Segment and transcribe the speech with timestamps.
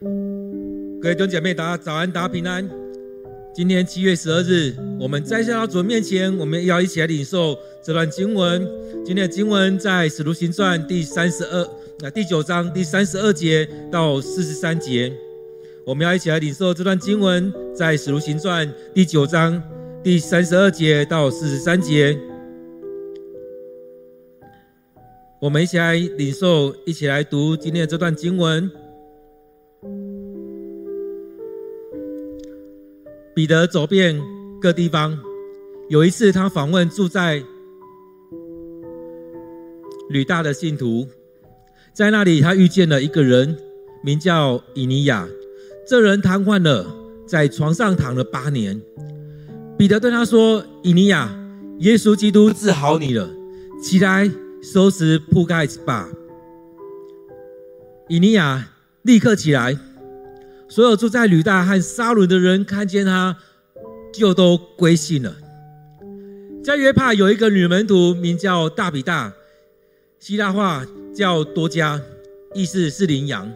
[0.00, 2.68] 各位弟兄姐妹，大家早安，大家平安。
[3.52, 8.64] 今天七月十二日，我们在下到主面前，我们要一起来领受这段经文。
[9.04, 11.68] 今天的经文在《使徒行传》第三十二、
[11.98, 15.12] 那第九章第三十二节到四十三节。
[15.84, 19.60] 我们要一起来领受这段经文，在《使徒行传》第九章
[20.04, 22.16] 第三十二节到四十三节。
[25.40, 28.70] 我们一起来领受，一起来读今天的这段经文。
[33.38, 34.20] 彼得走遍
[34.60, 35.16] 各地方，
[35.88, 37.40] 有一次他访问住在
[40.08, 41.06] 吕大的信徒，
[41.92, 43.56] 在那里他遇见了一个人，
[44.02, 45.24] 名叫以尼亚。
[45.86, 46.84] 这人瘫痪了，
[47.28, 48.82] 在床上躺了八年。
[49.78, 51.30] 彼得对他说：“以尼亚，
[51.78, 53.30] 耶稣基督治好你了，
[53.80, 54.28] 起来。”
[54.60, 56.08] 收拾铺盖子吧。
[58.08, 58.70] 以尼亚
[59.02, 59.78] 立刻起来，
[60.68, 63.36] 所有住在吕大和沙伦的人看见他，
[64.12, 65.34] 就都归信了。
[66.62, 69.32] 在约帕有一个女门徒，名叫大比大，
[70.18, 72.00] 希腊话叫多加，
[72.54, 73.50] 意思是羚羊。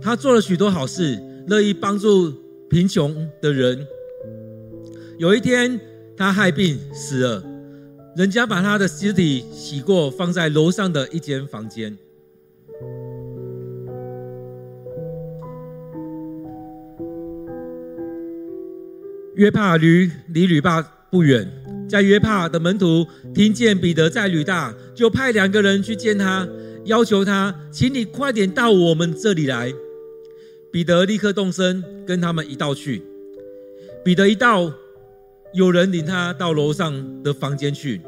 [0.00, 2.32] 她做了许多好事，乐意帮助
[2.70, 3.86] 贫穷的人。
[5.18, 5.78] 有一天，
[6.16, 7.44] 她害病死了。
[8.16, 11.96] 人家把他的尸体洗过，放在楼上的一间房间。
[19.40, 21.50] 约帕离离吕大不远，
[21.88, 26.46] 在约帕的门徒听见彼得在吕大，就派两个人去见他，
[26.84, 29.72] 要求他，请你快点到我们这里来。
[30.70, 33.00] 彼得立刻动身，跟他们一道去。
[34.04, 34.70] 彼得一到。
[35.52, 38.00] 有人领他到楼上的房间去，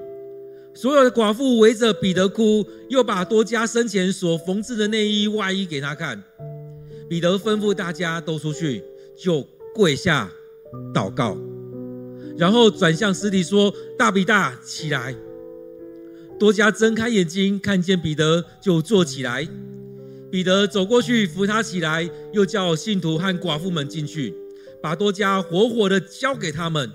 [0.72, 6.22] 所有的寡妇围着彼得哭，又把多加生前所缝制的内衣外衣给他看。
[7.08, 8.84] 彼得吩咐大家都出去，
[9.18, 9.42] 就
[9.74, 10.30] 跪下
[10.94, 11.36] 祷告，
[12.36, 15.14] 然后转向尸体说：“大比大，起来！”
[16.38, 19.46] 多加睁开眼睛，看见彼得，就坐起来。
[20.30, 24.34] 彼得走过去扶他起来，又叫信徒和寡妇们进去，
[24.82, 26.90] 把多加活活的交给他们。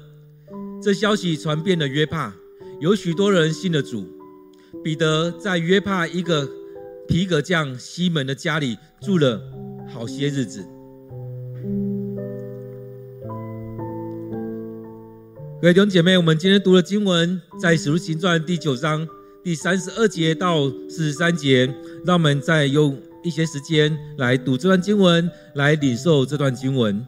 [0.81, 2.35] 这消息传遍了约帕，
[2.81, 4.05] 有许多人信了主。
[4.83, 6.49] 彼得在约帕一个
[7.07, 9.41] 皮革匠西门的家里住了
[9.87, 10.65] 好些日子。
[15.59, 19.07] 各位弟兄姐妹，我们今天读的经文在《使徒行传》第九章
[19.43, 21.65] 第三十二节到四十三节，
[22.05, 27.03] 让我们再用一些时间来读这段经文，来领受这段经文。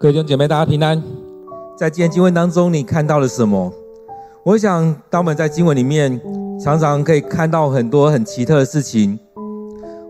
[0.00, 1.02] 各位弟兄姐妹，大家平安。
[1.76, 3.72] 在今天经文当中，你看到了什么？
[4.44, 6.20] 我想，当我们在经文里面，
[6.62, 9.18] 常常可以看到很多很奇特的事情。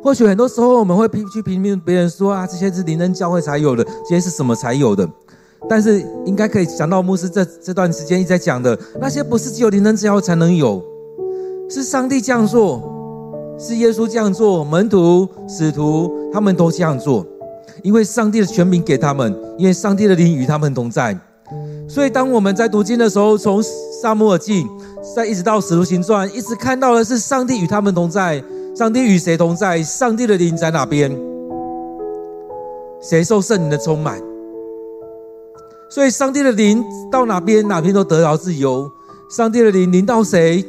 [0.02, 5.08] 或许很多时候，我们会批去评评别人说啊，这些是灵恩教会才有的，这些是什么才有的？
[5.70, 10.84] 但是，应该可以想到牧师这这段时间一直在讲的，那些不是只有灵恩教会才能有，
[11.70, 12.82] 是上帝这样做，
[13.58, 17.26] 是耶稣这样做，门徒、使徒他们都这样做。
[17.82, 21.16] 因为上帝的权柄给他们，因为上帝的灵与他们同在，
[21.88, 23.62] 所以当我们在读经的时候，从
[24.02, 24.66] 撒母耳记
[25.14, 28.42] 再一直到使徒行传，一直看到的是上帝与他们同在。
[28.74, 29.82] 上帝与谁同在？
[29.82, 31.10] 上帝的灵在哪边？
[33.00, 34.20] 谁受圣灵的充满？
[35.90, 38.88] 所以上帝的灵到哪边，哪边都得到自由。
[39.30, 40.64] 上帝的灵临到谁，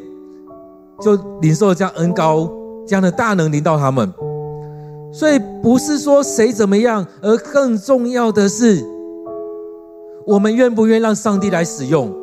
[1.02, 2.50] 就领受了这样恩膏，
[2.88, 4.12] 这样的大能临到他们。
[5.12, 8.86] 所以不是说谁怎么样，而更重要的是，
[10.26, 12.14] 我们愿不愿意让上帝来使用。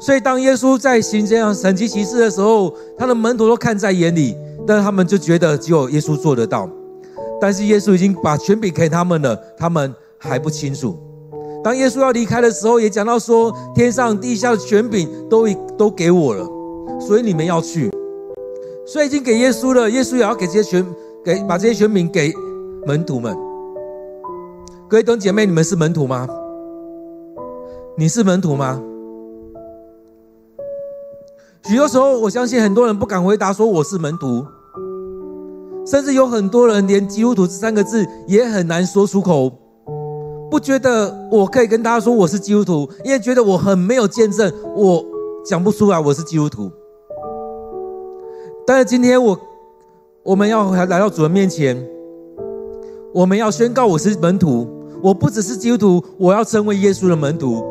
[0.00, 6.70] 所以当耶稣在行这样神奇奇事的时候，他的门徒都看在眼里，但他们就觉得只有耶稣做得到。
[7.40, 10.96] 但是耶稣已经把权柄给他们了，他们还不清楚。
[11.64, 16.48] 当耶稣要离开的时候，也讲到说，天上地下的权柄都已都给我了，
[17.00, 17.90] 所以你们要去。
[18.86, 20.86] 所以已经给耶稣了，耶稣也要给这些权。
[21.28, 22.32] 给把这些权柄给
[22.86, 23.36] 门徒们，
[24.88, 26.26] 各位弟兄姐妹，你们是门徒吗？
[27.98, 28.82] 你是门徒吗？
[31.64, 34.42] 许多时候，我相信很多人不敢回答说我是门徒，
[35.86, 39.52] 甚至有很多人连基督徒这三个字也很难说出口，
[40.50, 45.04] 不觉得我可以跟大家说我是基督徒，因为觉得我很没有见证，我
[45.44, 46.72] 讲不出来我是基督徒。
[48.66, 49.38] 但是今天我。
[50.24, 51.76] 我们要来到主人面前，
[53.14, 54.66] 我们要宣告我是门徒。
[55.00, 57.64] 我不只是基督徒，我要成为耶稣的门徒。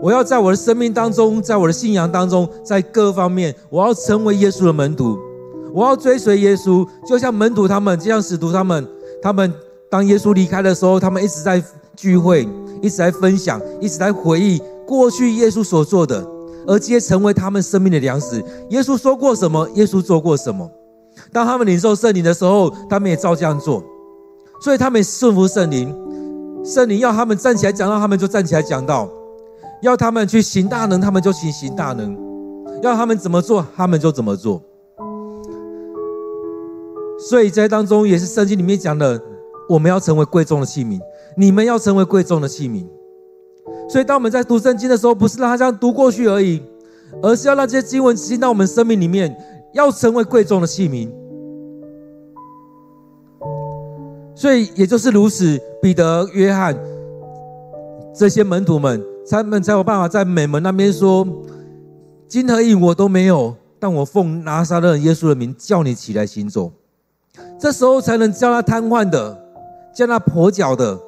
[0.00, 5.18] 我要在我的生命当中，在我的信仰当中，在各方面，我要成为耶稣的门徒。
[5.74, 8.86] 我要追随耶稣，就像门徒他们，就像使徒他们。
[9.20, 9.52] 他们
[9.90, 11.62] 当耶稣离开的时候，他们一直在
[11.96, 12.48] 聚会，
[12.80, 16.24] 一直在分享，一直在回忆过去耶稣所做的，
[16.68, 18.42] 而这些成为他们生命的粮食。
[18.70, 19.68] 耶稣说过什么？
[19.74, 20.70] 耶稣做过什么？
[21.32, 23.82] 当他们领受圣灵的时候，他们也照这样做，
[24.62, 25.94] 所以他们顺服圣灵。
[26.64, 29.08] 圣灵要他们站起来讲道，他们就站起来讲道；
[29.82, 32.14] 要他们去行大能，他们就去行大能；
[32.82, 34.60] 要他们怎么做，他们就怎么做。
[37.30, 39.20] 所以在当中也是圣经里面讲的，
[39.68, 40.98] 我们要成为贵重的器皿，
[41.36, 42.86] 你们要成为贵重的器皿。
[43.88, 46.62] 所以当我们在读圣经的时候，不是让他这样读过去而已，
[47.22, 49.34] 而是要让这些经文进到我们生命里面。
[49.72, 51.08] 要成为贵重的器皿，
[54.34, 56.76] 所以也就是如此，彼得、约翰
[58.14, 61.26] 这些门徒们，他们才有办法在美门那边说
[62.26, 66.72] ：“金和银我都没有，但我奉拿撒勒耶稣的名叫你起来行走。”
[67.60, 69.38] 这时候才能叫那瘫痪的，
[69.94, 70.98] 叫那跛脚的，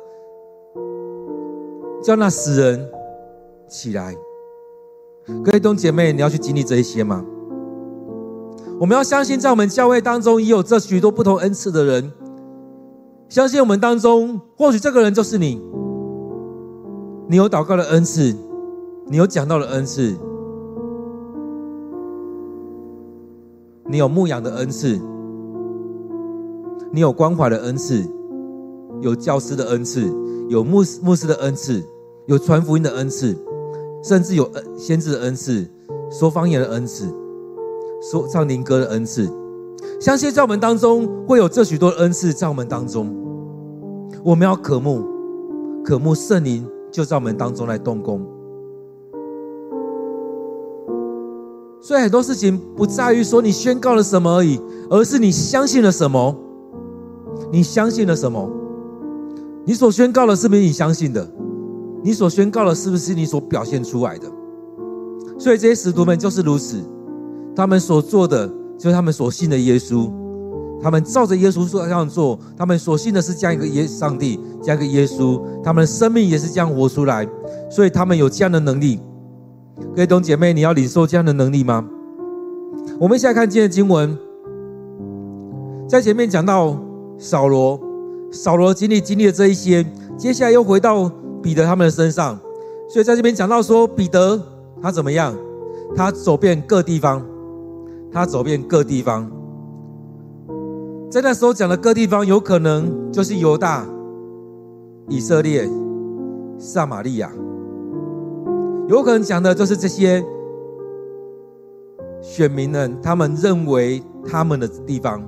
[2.03, 2.89] 叫那死人
[3.67, 4.15] 起来。
[5.45, 7.25] 各位弟兄姐妹，你要去经历这一些吗？
[8.81, 12.11] 我们要相信，在我们教会当中，也有这许多不同恩赐的人。
[13.29, 15.61] 相信我们当中，或许这个人就是你。
[17.29, 18.35] 你有祷告的恩赐，
[19.07, 20.17] 你有讲道的恩赐，
[23.85, 24.99] 你有牧养的恩赐，
[26.91, 28.03] 你有关怀的恩赐，
[29.03, 30.11] 有教师的恩赐，
[30.49, 31.85] 有牧师牧师的恩赐，
[32.27, 33.37] 有传福音的恩赐，
[34.03, 35.69] 甚至有恩先知的恩赐，
[36.11, 37.20] 说方言的恩赐。
[38.01, 39.31] 说唱灵歌的恩赐，
[40.01, 43.15] 相信在我们当中会有这许多恩赐在我们当中。
[44.25, 45.05] 我们要渴慕，
[45.85, 48.27] 渴慕圣灵就在我们当中来动工。
[51.83, 56.35] 所以很多事情不在于说你宣告了什么而已，而是你相信了什么。
[57.53, 58.51] 你相信了什么？
[59.65, 61.27] 你所宣告的是不是你相信的？
[62.03, 64.27] 你所宣告的是不是你所表现出来的？
[65.39, 66.83] 所以这些使徒们就是如此。
[67.61, 68.49] 他们所做的，
[68.79, 70.11] 就是他们所信的耶稣。
[70.83, 75.39] 他们照着耶稣说这样做，他们所信的是这样一个耶上帝，这样一个耶稣。
[75.63, 77.29] 他们的生命也是这样活出来，
[77.71, 78.99] 所以他们有这样的能力。
[79.95, 81.87] 各位弟兄姐妹，你要领受这样的能力吗？
[82.99, 84.17] 我们现在看今天的经文，
[85.87, 86.75] 在前面讲到
[87.19, 87.79] 扫罗，
[88.33, 89.85] 扫罗经历经历了这一些，
[90.17, 91.13] 接下来又回到
[91.43, 92.39] 彼得他们的身上，
[92.89, 94.41] 所以在这边讲到说，彼得
[94.81, 95.37] 他怎么样？
[95.95, 97.23] 他走遍各地方。
[98.13, 99.31] 他走遍各地方，
[101.11, 103.87] 在那时候讲的各地方，有可能就是犹大、
[105.09, 105.69] 以色列、
[106.59, 107.31] 撒玛利亚。
[108.89, 110.25] 有可能讲的就是这些
[112.21, 115.23] 选民们，他们认为他们的地方，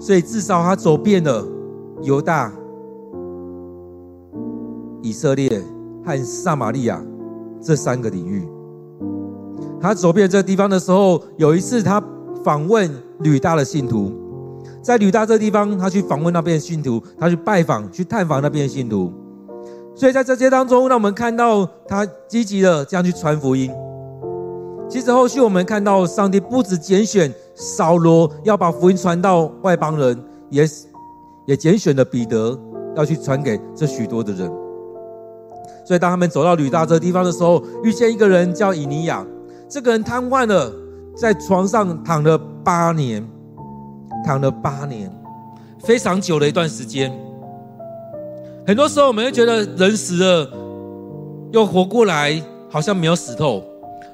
[0.00, 1.46] 所以至少他走遍了
[2.02, 2.52] 犹大、
[5.02, 5.62] 以色列
[6.04, 7.00] 和撒玛利亚
[7.60, 8.44] 这三个领域。
[9.80, 12.02] 他走遍这个地方的时候，有一次他
[12.44, 14.12] 访问吕大的信徒，
[14.82, 19.12] 在吕大这地方，他去访问那边的信徒，他去拜访、去探访那边的信徒。
[19.94, 23.70] 所以在这些当中，让我们看到他积极的这样去传福音。
[24.88, 30.18] 其实后续我们看到，上帝不止拣选扫罗要把福音传到外邦人，
[30.48, 30.66] 也
[31.46, 32.58] 也拣选了彼得
[32.96, 34.50] 要去传给这许多的人。
[35.84, 39.26] 所以当他们走到吕大这地方的时候，遇见一个人叫以尼亚，
[39.70, 40.72] 这个人瘫痪了，
[41.16, 43.24] 在床上躺了八年，
[44.24, 45.08] 躺了八年，
[45.78, 47.08] 非常久的一段时间。
[48.66, 50.50] 很多时候，我们会觉得人死了
[51.52, 53.62] 又活过来，好像没有死透。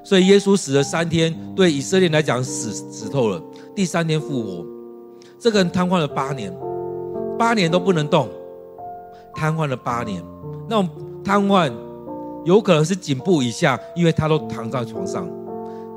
[0.05, 3.43] 所以耶稣死了三天，对以色列来讲死死透了。
[3.75, 4.67] 第三天复活，
[5.39, 6.55] 这个人瘫痪了八年，
[7.39, 8.29] 八年都不能动，
[9.35, 10.23] 瘫痪了八年。
[10.69, 10.89] 那种
[11.25, 11.73] 瘫痪
[12.45, 15.27] 有可能是颈部以下，因为他都躺在床上，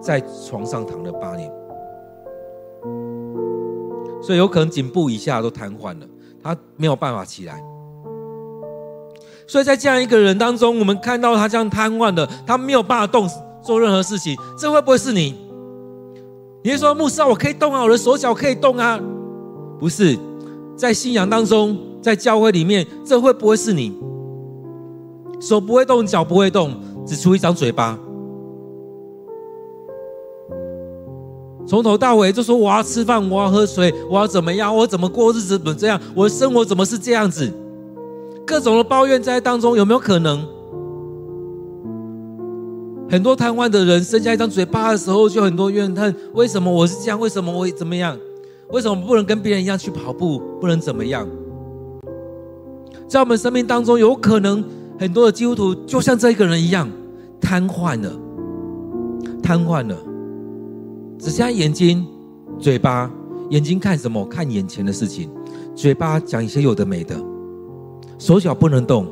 [0.01, 1.51] 在床上躺了八年，
[4.21, 6.05] 所以有可能颈部以下都瘫痪了，
[6.41, 7.61] 他没有办法起来。
[9.47, 13.27] 所以在这样一个人当中，我们看到他这样瘫痪的，他没有办法动
[13.61, 15.35] 做任何事情，这会不会是你？
[16.63, 18.99] 你会说牧师啊，我可以动啊，我的手脚可以动啊？
[19.79, 20.17] 不是，
[20.75, 23.97] 在信仰当中，在教会里面，这会不会是你？
[25.41, 26.75] 手不会动，脚不会动，
[27.05, 27.97] 只出一张嘴巴，
[31.69, 37.47] 从头到尾就说我要吃饭，我要喝水，我要怎么样，我怎么过日子怎么这样，我的生活怎么是这样子？
[38.43, 40.43] 各种的抱怨在当中有没有可能？
[43.07, 47.19] 很多瘫痪的人剩下一张嘴巴的时候，就很多怨恨：为什么我是这样？
[47.19, 48.17] 为什么我怎么样？
[48.71, 50.41] 为什么不能跟别人一样去跑步？
[50.59, 51.27] 不能怎么样？
[53.07, 54.63] 在我们生命当中，有可能
[54.99, 56.89] 很多的基督徒就像这个人一样
[57.39, 58.11] 瘫痪了，
[59.43, 59.95] 瘫痪了，
[61.19, 62.07] 只剩下眼睛、
[62.59, 63.11] 嘴巴。
[63.49, 64.23] 眼睛看什么？
[64.25, 65.27] 看眼前的事情；
[65.75, 67.19] 嘴巴讲一些有的没的。
[68.19, 69.07] 手脚不能动，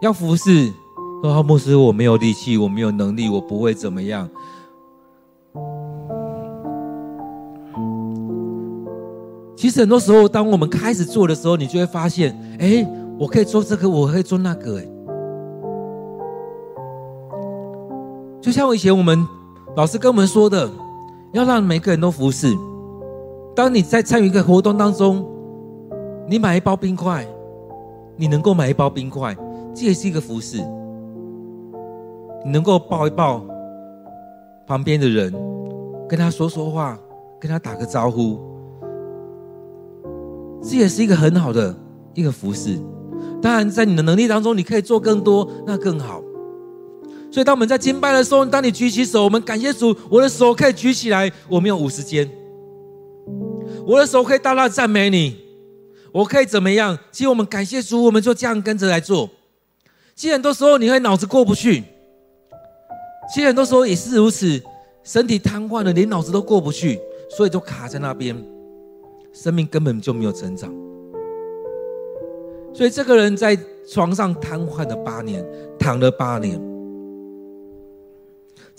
[0.00, 0.72] 要服侍。
[1.22, 4.26] 说牧师，我没有力气，我没有能力，我不会怎么样。
[9.54, 14.78] 其实很多时候，当我们开始做的时候，你就会发现，哎，我可以做这个，我可以做那个。
[14.78, 14.88] 哎，
[18.40, 19.28] 就像我以前我们
[19.76, 20.68] 老师跟我们说的，
[21.32, 22.56] 要让每个人都服侍。
[23.54, 25.26] 当你在参与一个活动当中，
[26.28, 27.26] 你买一包冰块。
[28.16, 29.34] 你能够买一包冰块，
[29.74, 30.58] 这也是一个服侍。
[32.44, 33.42] 你能够抱一抱
[34.66, 35.32] 旁边的人，
[36.06, 36.98] 跟他说说话，
[37.40, 38.38] 跟他打个招呼，
[40.60, 41.74] 这也是一个很好的
[42.12, 42.78] 一个服侍。
[43.40, 46.20] 当然，在你的能力当中，你可以做更多，那更好。
[47.30, 52.28] 所以，当我们在敬拜的时候，当你举起手，我们感谢主，我的手可以举起来，我没有五十肩，
[53.86, 55.36] 我的手可以大大赞美你。
[56.12, 56.98] 我可以怎么样？
[57.12, 59.30] 其实我们感谢主，我们就这样跟着来做。
[60.16, 61.84] 其实很多时候你会脑子过不去，
[63.32, 64.60] 其实很多时候也是如此，
[65.04, 66.98] 身体瘫痪了，连脑子都过不去，
[67.30, 68.36] 所以就卡在那边，
[69.32, 70.74] 生命根本就没有成长。
[72.74, 73.56] 所以这个人在
[73.88, 75.44] 床上瘫痪了八年，
[75.78, 76.60] 躺了八年。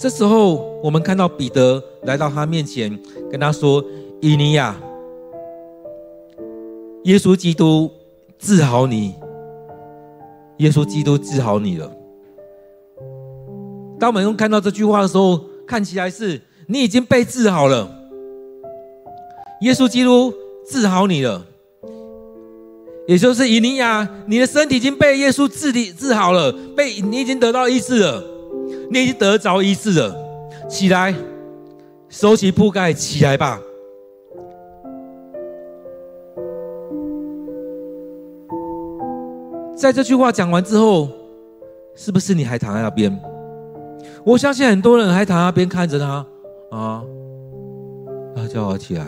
[0.01, 3.86] 这时候我们看到彼得来到他面前，跟他说
[4.20, 4.75] ：“以尼亚。”
[7.05, 7.88] 耶稣基督
[8.39, 9.13] 治好你，
[10.58, 11.91] 耶稣基督治好你了。
[14.00, 17.88] 当我们看到这句话的时候，看起来是你已经被治好了。
[19.62, 20.34] 耶稣基督
[20.67, 21.46] 治好你了，
[23.08, 28.24] 也就是以尼亚，你的身体已经被耶稣治理治好了，被你已经得到医治了，
[28.91, 30.13] 你已经得着医治了。
[30.67, 31.15] 起来，
[32.10, 33.57] 收起铺盖，起来吧。
[39.77, 41.07] 在这句话讲完之后，
[41.95, 43.17] 是不是你还躺在那边？
[44.25, 46.25] 我相信很多人还躺在那边看着他
[46.69, 47.01] 啊，
[48.36, 49.07] 他叫我起来啊？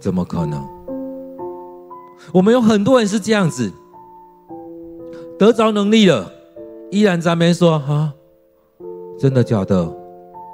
[0.00, 0.66] 怎么可能？
[2.32, 3.70] 我们有很多人是这样子，
[5.38, 6.32] 得着能力了，
[6.90, 8.12] 依然在那边说啊，
[9.18, 9.92] 真的假的？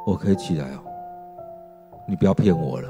[0.07, 0.79] 我可以起来哦？
[2.09, 2.89] 你不要骗我了。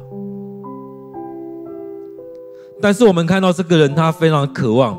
[2.81, 4.99] 但是我们看到这个人，他非常渴望。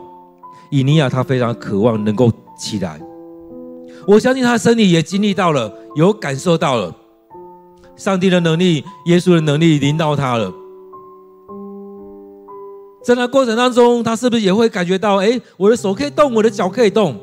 [0.69, 2.99] 以尼亚他非常渴望能够起来。
[4.07, 6.93] 我相信他身体也经历到了，有感受到了
[7.95, 10.51] 上帝的能力、耶稣的能力临到他了。
[13.03, 17.15] 在那过程当中，他是不是也会感觉到，哎，我的手可以动，我的脚可以动，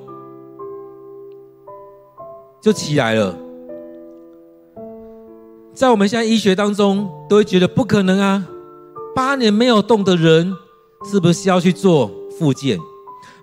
[2.61, 3.37] 就起来了。
[5.73, 8.47] 在我们现在医学当中，都会觉得不可能啊！
[9.15, 10.55] 八年没有动的人，
[11.11, 12.79] 是不是需要去做复健？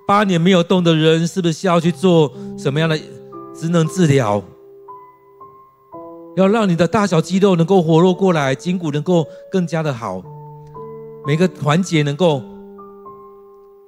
[0.08, 2.98] 八年没有动的人，是不是需要去做什么样的
[3.56, 4.42] 职能治疗？
[6.36, 10.22] 要让你的大小肌肉能够活络过来，筋骨能够更加的好，
[11.26, 12.42] 每个环节能够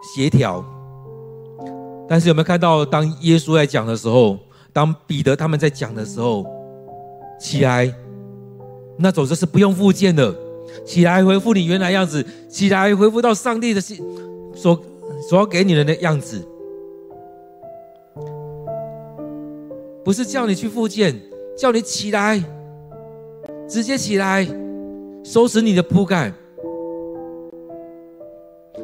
[0.02, 0.66] 协调。
[2.08, 4.40] 但是有没有看到，当耶稣在讲的时候，
[4.74, 6.46] 当彼得他们在讲的时候，
[7.40, 7.94] 起来。
[9.02, 10.36] 那种就是不用复健的，
[10.86, 13.98] 起来恢复你原来样子，起来恢复到上帝的心
[14.54, 14.78] 所
[15.30, 16.46] 所要给你的那样子，
[20.04, 21.18] 不是叫你去复健，
[21.58, 22.44] 叫你起来，
[23.70, 24.46] 直接起来，
[25.24, 26.34] 收拾你的铺盖。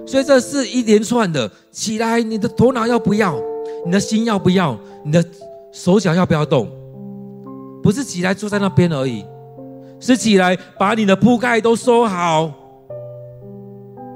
[0.05, 3.37] 所以这是一连串的，起来，你的头脑要不要？
[3.85, 4.79] 你的心要不要？
[5.03, 5.21] 你的
[5.75, 6.72] 手脚要不要动？
[7.84, 9.25] 不是起来坐在那边而已。
[10.00, 12.50] 是起来，把你的铺盖都收好。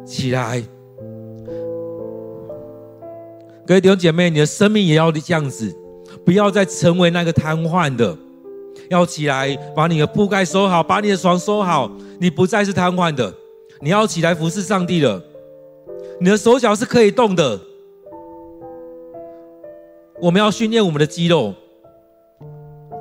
[0.05, 0.63] 起来，
[3.67, 5.75] 各位弟兄姐妹，你的生命也要这样子，
[6.25, 8.17] 不要再成为那个瘫痪的。
[8.89, 11.91] 要起来，把你的铺盖收好，把你的床收好。
[12.19, 13.33] 你不再是瘫痪的，
[13.81, 15.21] 你要起来服侍上帝了。
[16.21, 17.59] 你的手脚是可以动的。
[20.21, 21.53] 我们要训练我们的肌肉，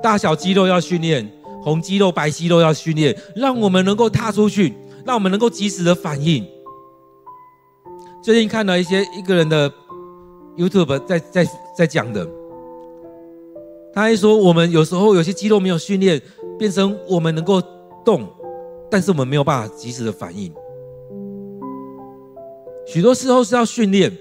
[0.03, 1.31] 大小肌肉要训练。
[1.61, 4.73] 红肌肉、白肌肉要训练，让我们能够踏出去，
[5.05, 6.47] 让我们能够及时的反应。
[8.23, 9.71] 最近看了一些一个人的
[10.57, 12.27] YouTube 在在在讲的，
[13.93, 16.23] 他还说我们有时候有些肌肉没有训练，
[16.57, 17.61] 变成我们能够
[18.05, 18.27] 动，
[18.89, 20.51] 但是我们没有办法及时的反应。
[22.87, 24.17] 许多时候是要训练，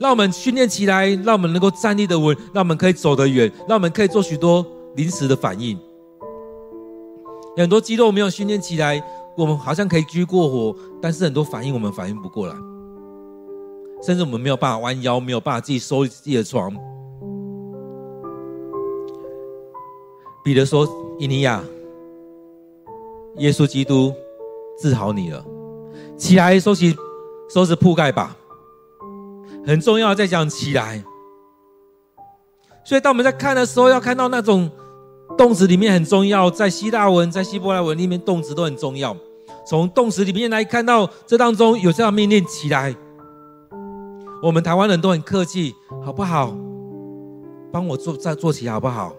[0.00, 5.78] 让我们训练起来，让我们能够站立得稳，让我们可以走得远，让我们可以做许多临时的反应。
[7.54, 8.98] 很多肌肉没有训练起来，
[9.36, 12.54] 我们好像可以举过火，但是很多反应我们反应不过来，
[14.02, 16.74] 甚至我们没有办法弯腰，没有办法自己收自己的床。
[20.42, 20.88] 彼得说
[21.20, 21.62] ：“以尼亚，
[23.36, 24.14] 耶稣基督
[24.80, 25.44] 治好你了，
[26.16, 26.96] 起来收起
[27.50, 28.34] 收拾铺盖吧。”
[29.66, 31.02] 很重要，再讲起来。
[32.84, 34.70] 所以当我们在看的时候，要看到那种。
[35.38, 39.16] 动词里面很重要，在希腊文、在希伯来文里面，动词都很重要。
[39.64, 42.94] 从动词里面来看到，这当中有这样命令起来。
[44.42, 45.72] 我们台湾人都很客气，
[46.04, 46.54] 好不好？
[47.72, 49.14] 帮我坐站坐起来好不好？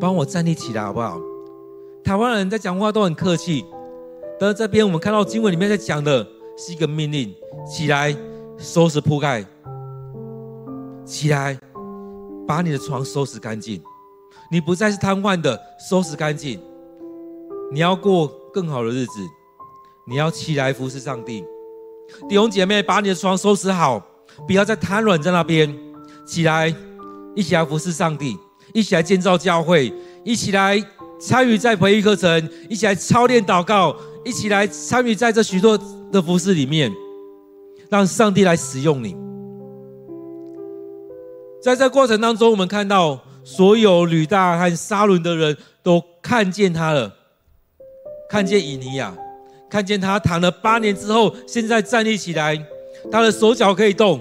[0.00, 1.18] 帮我站立起来好不好？
[2.02, 3.64] 台湾人在讲话都很客气，
[4.40, 6.26] 但是这边我们看到经文里面在讲的
[6.58, 7.32] 是一个命令：
[7.64, 8.14] 起来，
[8.62, 9.42] 收拾铺盖，
[11.06, 11.58] 起来，
[12.46, 13.82] 把你的床收拾干净。
[14.52, 16.60] 你不再是瘫痪的，收拾干净。
[17.72, 19.12] 你要过更好的日子，
[20.06, 21.42] 你要起来服侍上帝。
[22.28, 23.98] 弟兄姐妹，把你的床收拾好，
[24.46, 25.74] 不要再瘫软在那边。
[26.26, 26.72] 起来，
[27.34, 28.36] 一起来服侍上帝，
[28.74, 29.90] 一起来建造教会，
[30.22, 30.78] 一起来
[31.18, 35.78] 参与在培育课程，一起来操练祷告，一起来参与在这许多
[36.12, 36.92] 的服侍里面，
[37.90, 39.16] 让上帝来使用你。
[41.62, 43.20] 在这过程当中，我们看到。
[43.42, 47.10] 所有吕大和沙伦的人都看见他了，
[48.28, 49.16] 看见以尼亚，
[49.68, 52.62] 看见他躺了八年之后，现在站立起来，
[53.10, 54.20] 他的手脚可以动。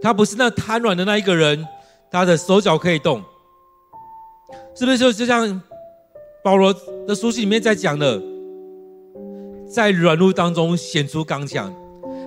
[0.00, 1.66] 他不是那瘫软的那一个人，
[2.12, 3.20] 他的手脚可以动，
[4.76, 5.60] 是不是就就像
[6.44, 6.72] 保罗
[7.08, 8.22] 的书信里面在讲的，
[9.68, 11.74] 在软弱当中显出刚强。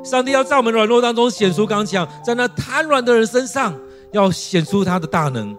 [0.03, 3.73] 上帝要在我们软弱当中显出刚强，在那瘫软的人身上。
[4.13, 5.57] 要显出他的大能，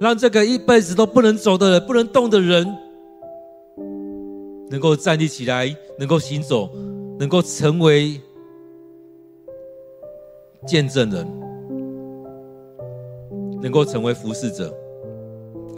[0.00, 2.66] 让这个一辈子都不能走的人、不能动的人，
[4.70, 6.70] 能够站立起来，能够行走，
[7.18, 8.18] 能够成为
[10.66, 11.28] 见证人，
[13.60, 14.74] 能够成为服侍者。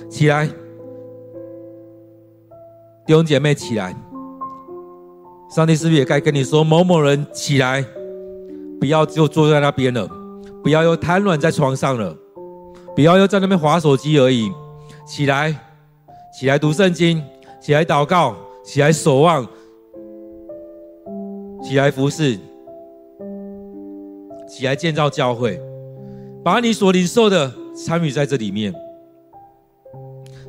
[0.08, 0.46] 起来，
[3.04, 3.92] 弟兄姐妹，起来！
[5.50, 7.84] 上帝是不是也该跟你说：某某人起来，
[8.78, 10.08] 不要就坐在那边了？
[10.62, 12.16] 不要又瘫软在床上了，
[12.94, 14.50] 不要又在那边划手机而已。
[15.04, 15.52] 起来，
[16.38, 17.20] 起来读圣经，
[17.60, 19.44] 起来祷告，起来守望，
[21.62, 22.38] 起来服侍。
[24.48, 25.60] 起来建造教会，
[26.44, 28.74] 把你所领受的参与在这里面。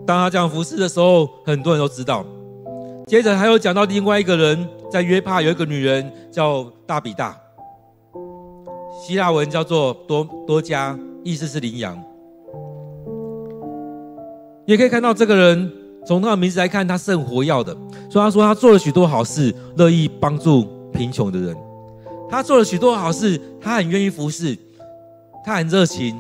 [0.05, 2.25] 当他讲服侍的时候，很多人都知道。
[3.05, 7.39] 接着还有讲到另外一个人，在约帕有一个女人叫大比大，
[9.01, 11.97] 希腊文叫做多多加，意思是羚羊。
[14.65, 15.71] 也可以看到这个人，
[16.06, 17.73] 从他的名字来看，他是很活跃的。
[18.10, 21.56] 所以他说他做了许多好事，乐意帮助贫穷的人。
[22.30, 24.58] 他做了许多好事，他很愿意服侍，
[25.45, 26.19] 他很热情，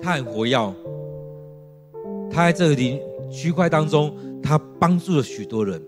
[0.00, 0.56] 他很活跃。
[2.30, 5.82] 他在这里区块当中，他帮助了许多人。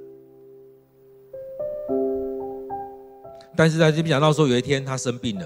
[3.59, 5.45] 但是在这边讲到说，有一天他生病了，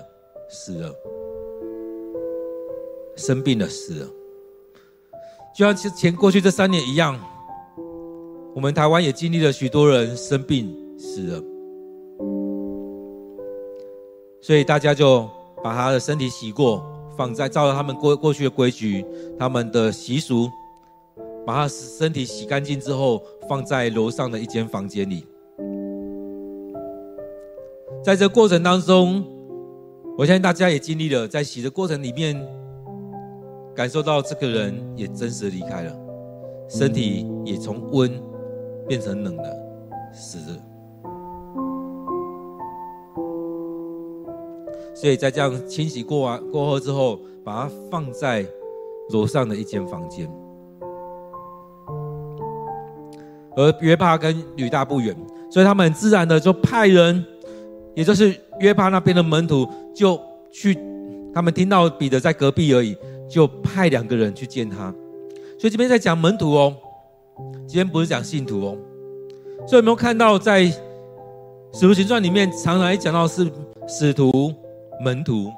[0.50, 0.94] 死了。
[3.16, 4.06] 生病了，死了。
[5.56, 7.18] 就像前过去这三年一样，
[8.54, 11.42] 我们台湾也经历了许多人生病死了。
[14.42, 15.26] 所以大家就
[15.64, 16.84] 把他的身体洗过，
[17.16, 19.06] 放在照着他们过过去的规矩、
[19.38, 20.50] 他们的习俗，
[21.46, 25.26] 把他身体洗干净之后，放在楼上的一间房间里。
[28.02, 29.24] 在这过程当中，
[30.18, 32.36] 我相信大家也经历了，在洗的过程里面，
[33.76, 35.96] 感受到这个人也真实离开了，
[36.68, 38.10] 身体也从温
[38.88, 39.44] 变成冷的
[40.12, 40.56] 死了。
[44.94, 48.44] 所以在这样清洗过完过后之后，把它放在
[49.10, 50.28] 楼上的一间房间。
[53.56, 55.16] 而约帕跟吕大不远，
[55.50, 57.24] 所以他们很自然的就派人，
[57.94, 60.20] 也就是约帕那边的门徒，就
[60.52, 60.78] 去。
[61.34, 62.96] 他们听到彼得在隔壁而已，
[63.28, 64.94] 就派两个人去见他。
[65.58, 66.74] 所以这边在讲门徒哦，
[67.66, 68.76] 今天不是讲信徒哦。
[69.66, 73.50] 所以有没有看到在使徒行传里面，常常一讲到是
[73.86, 74.52] 使徒。
[75.02, 75.50] 门徒，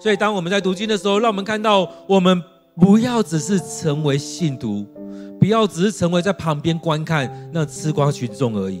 [0.00, 2.42] 所以当我们在读经的时候，让我们看到，我们
[2.80, 4.86] 不要只是成为信徒，
[5.38, 8.80] 不要只是成为在旁边观看那吃瓜群众而已。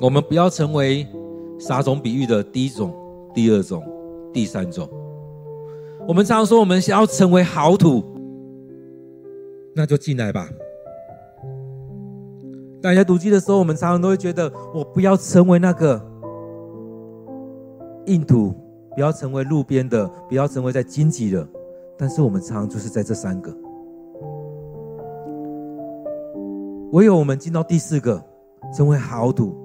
[0.00, 1.06] 我们不要成为
[1.58, 2.92] 撒种比喻的第一种、
[3.32, 3.82] 第二种、
[4.32, 4.88] 第三种。
[6.06, 8.04] 我们常说，我们想要成为好土，
[9.74, 10.48] 那就进来吧。
[12.82, 15.98] 大家读经的时候，我们常常都会觉得，我不要成为那个
[18.06, 18.52] 硬土，
[18.94, 21.48] 不要成为路边的，不要成为在荆棘的。
[21.96, 23.50] 但是我们常常就是在这三个，
[26.92, 28.22] 唯有我们进到第四个，
[28.76, 29.56] 成为好土，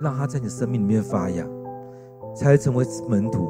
[0.00, 1.44] 让它在你生命里面发芽，
[2.34, 3.48] 才成为门徒。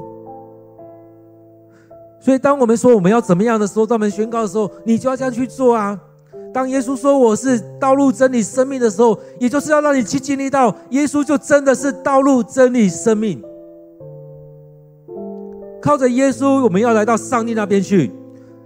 [2.18, 6.00] 所以，当我们说我们要怎么样的时候，当我们宣告的时候，你就要这样去做啊。
[6.52, 13.42] 当耶稣说我是道路、真理、生命的时候，也就是要让你去经历到耶稣就真的是道路、真理、生命。
[15.82, 18.10] 靠着耶稣，我们要来到上帝那边去；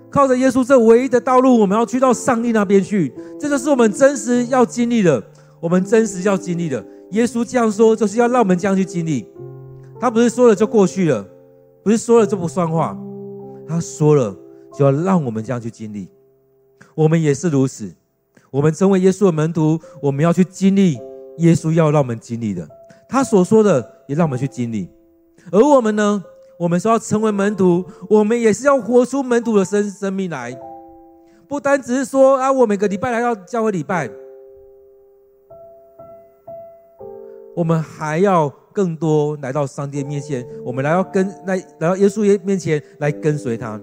[0.08, 3.12] 靠着耶稣这唯一的道路，我们要去到上帝那边去。
[3.38, 5.22] 这就是我们真实要经历的，
[5.58, 6.82] 我们真实要经历的。
[7.10, 9.26] 耶稣这样说，就是要让我们这样去经历。
[10.00, 11.26] 他不是说了就过去了，
[11.82, 12.96] 不是说了就不算话，
[13.68, 14.34] 他说了
[14.72, 16.08] 就要让我们这样去经历。
[16.94, 17.92] 我们也是如此，
[18.50, 20.98] 我们成为耶稣的门徒，我们要去经历
[21.38, 22.66] 耶稣要让我们经历的，
[23.08, 24.88] 他所说的也让我们去经历。
[25.50, 26.22] 而我们呢，
[26.58, 30.58] 我们说要成为门徒，我们也是要活出门徒的生生命来，
[31.48, 34.10] 不单只是说啊，我每个礼拜来到教会礼拜，
[37.56, 43.80] 我们还要更多来到上帝面前，我们来到跟来来到耶稣面前来跟随他。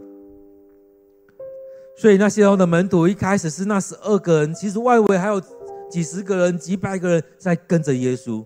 [1.96, 5.42] 所以那些的门徒一开始是那十二个人，其实外围还有
[5.90, 8.46] 几十个人、几百个人在跟着耶稣，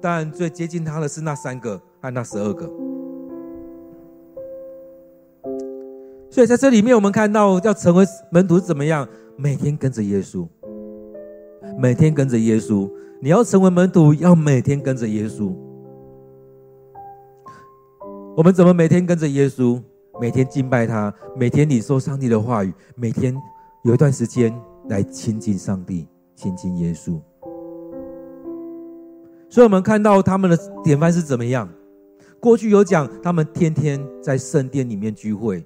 [0.00, 2.70] 但最接近他的是那三个和那十二个。
[6.30, 9.06] 所以在这里面，我们看到要成为门徒怎么样？
[9.36, 10.46] 每天跟着耶稣，
[11.78, 12.88] 每天跟着耶稣。
[13.24, 15.54] 你要成为门徒，要每天跟着耶稣。
[18.36, 19.80] 我们怎么每天跟着耶稣？
[20.20, 23.32] 每天敬拜他，每天领受上帝的话语，每天
[23.84, 24.52] 有一段时间
[24.88, 27.16] 来亲近上帝、亲近耶稣。
[29.48, 31.68] 所以，我们看到他们的典范是怎么样？
[32.40, 35.64] 过去有讲，他们天天在圣殿里面聚会，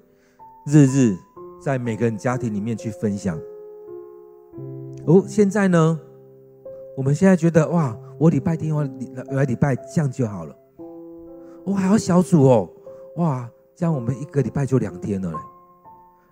[0.67, 1.17] 日日
[1.59, 3.35] 在每个人家庭里面去分享。
[5.07, 5.99] 哦，现在呢？
[6.97, 8.83] 我们现在觉得哇，我礼拜天我
[9.29, 10.55] 来礼拜这样就好了。
[11.63, 12.67] 我还要小组哦，
[13.17, 13.47] 哇！
[13.75, 15.37] 这样我们一个礼拜就两天了嘞，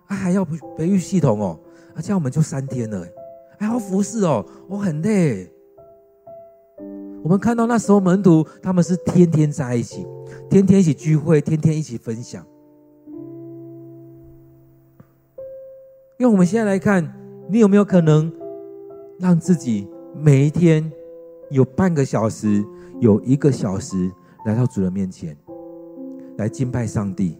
[0.08, 1.56] 啊还要培培育系统哦，
[1.94, 3.06] 啊这样我们就三天了，
[3.56, 5.48] 还要服侍哦，我很累。
[7.22, 10.04] 我们看到那时候门徒他们是天天在一起，
[10.50, 12.44] 天天一起聚会，天天一起分享。
[16.18, 17.08] 用我们现在来看，
[17.48, 18.32] 你有没有可能
[19.20, 19.86] 让自己
[20.18, 20.90] 每一天
[21.50, 22.64] 有半个小时、
[23.00, 24.10] 有一个小时
[24.44, 25.36] 来到主人面前，
[26.38, 27.38] 来敬拜上帝，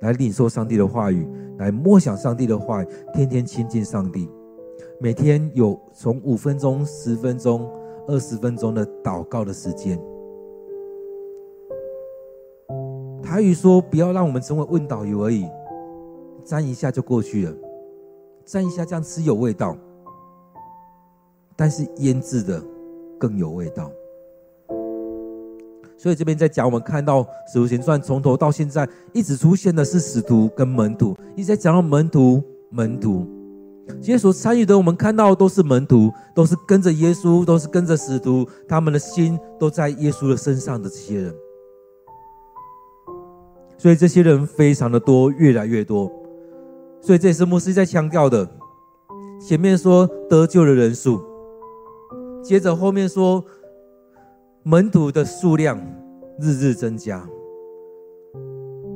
[0.00, 4.28] 来领受上帝的话语，来默想上帝的话语，天天亲近上帝。
[4.98, 7.70] 每天有从五分钟、十分钟、
[8.08, 10.00] 二十分钟的祷告的时间。
[13.22, 15.46] 台语说：“不要让我们成为问导游而已，
[16.44, 17.54] 沾一下就过去了。”
[18.46, 19.76] 沾一下，这样吃有味道，
[21.56, 22.62] 但是腌制的
[23.18, 23.90] 更有味道。
[25.98, 33.26] 所以这边在讲，我们看到《使徒行传》从头到现在一直出现的是使徒跟门徒，一直在讲到门徒、门徒。
[33.88, 41.34] 今天所参与的，我们看到都是门徒，都是跟着耶稣，都是跟着使徒，他们的心都在耶稣的身上的这些人。
[43.78, 46.12] 所以这些人非常的多，越来越多。
[47.00, 48.46] 所以这也是牧师在强调的。
[49.40, 51.22] 前面说得救的人数，
[52.46, 53.44] 接着后面说
[54.62, 55.76] 门徒的数量
[56.38, 57.28] 日日增加。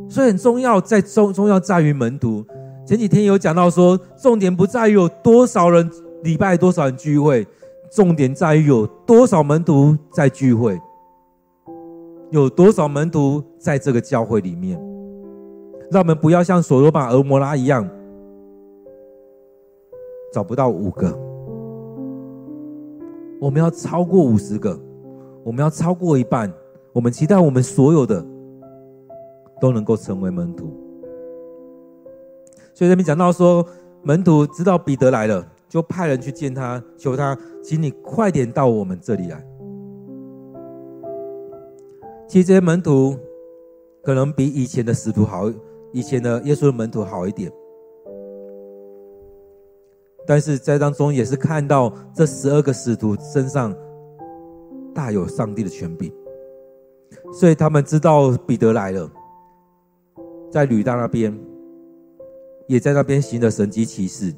[0.08, 2.44] 所以很重要，在重重要在于门徒。
[2.86, 5.90] 前几天有讲到说，重点不在于有多少人
[6.22, 7.44] 礼拜多少人聚会，
[7.90, 10.80] 重点在于有多少门徒在聚会，
[12.30, 14.80] 有多少门徒在这个教会里面。
[15.90, 17.88] 让我们不要像所罗巴、俄摩拉一样。
[20.32, 21.12] 找不到五个，
[23.40, 24.78] 我们要超过五十个，
[25.42, 26.52] 我们要超过一半。
[26.92, 28.24] 我们期待我们所有的
[29.60, 30.66] 都能够成为门徒。
[32.74, 33.64] 所以这边讲到说，
[34.02, 39.42] 门徒知道彼得来了，就派人去见他，求他，请你快点到我们这里来。
[42.28, 43.16] 其实这些门徒
[44.02, 45.50] 可能比以前的使徒好，
[45.92, 47.50] 以前的耶稣的门徒好一点。
[50.26, 53.74] 但是在当中也是看到这十二个使徒身上
[54.94, 56.12] 大有上帝的权柄，
[57.32, 59.10] 所以他们知道彼得来了，
[60.50, 61.36] 在吕大那边，
[62.66, 64.34] 也在那边行了神迹奇事，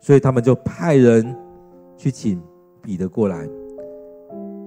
[0.00, 1.34] 所以他们就派人
[1.96, 2.40] 去请
[2.82, 3.48] 彼得过来，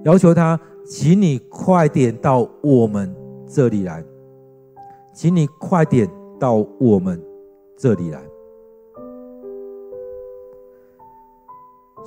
[0.04, 3.14] 要求他，请你快点到我们
[3.46, 4.04] 这里来，
[5.14, 7.22] 请你快点到我们
[7.76, 8.20] 这里来。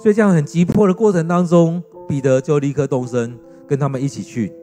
[0.02, 4.54] 所以这样很急迫的过程当中，彼得就立刻动身，跟他们一起去。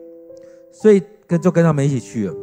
[0.71, 2.35] 所以跟就跟他们一起去了。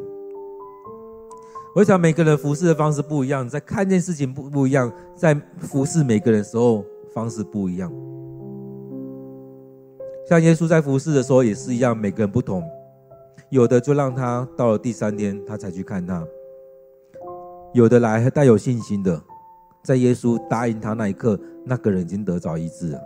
[1.74, 7.92] 我想每个人服侍的方式不一样，在看见事情不不一样，在服侍每个人的时候方式不一样。
[10.28, 12.62] 像耶稣在服侍的时候也是一样，每个人不同。
[13.50, 16.24] 有的就让他到了第三天他才去看他，
[17.72, 19.20] 有的来还带有信心的。
[19.82, 23.00] 在耶稣答应他那一刻，那个人已经得着医治了。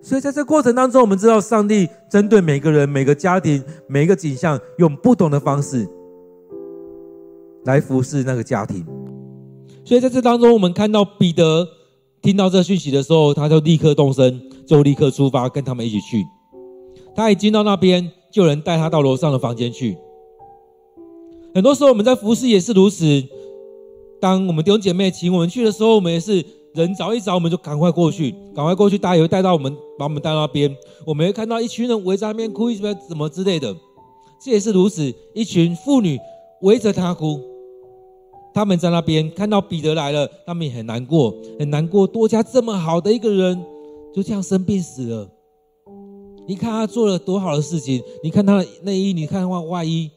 [0.00, 5.86] 所以在这过程当中，我们知道上帝针对每个人、每个家庭、每个景象，用不同的方式
[7.64, 8.86] 来服侍那个家庭。
[9.84, 11.66] 所以在这当中，我们看到彼得
[12.22, 16.24] 听到这讯息的时候，他就立刻动身，就立刻出发，跟他们一起去。
[17.14, 19.98] 他一进到那边，就有人带他到楼上的房间去。
[21.54, 23.04] 很多时候，我们在服侍也是如此。
[24.20, 26.44] 当我们弟兄姐妹请我们去的时候，我们也是
[26.78, 28.96] 人找一找，我们就赶快过去，赶快过去。
[28.96, 30.74] 大家也会带到我们，把我们带到那边。
[31.04, 33.74] 我们会看到一群人围在那边哭，什么什么之类的。
[34.40, 36.18] 这也是如此，一群妇女
[36.62, 37.40] 围着他哭。
[38.54, 42.06] 他们在那边看到彼得来了，他们也很难过，很难过。
[42.06, 43.64] 多加这么好的一个人，
[44.14, 45.28] 就这样生病死了。
[46.46, 50.10] 你看他做了多好的事情，你看他的内衣，你看他外衣。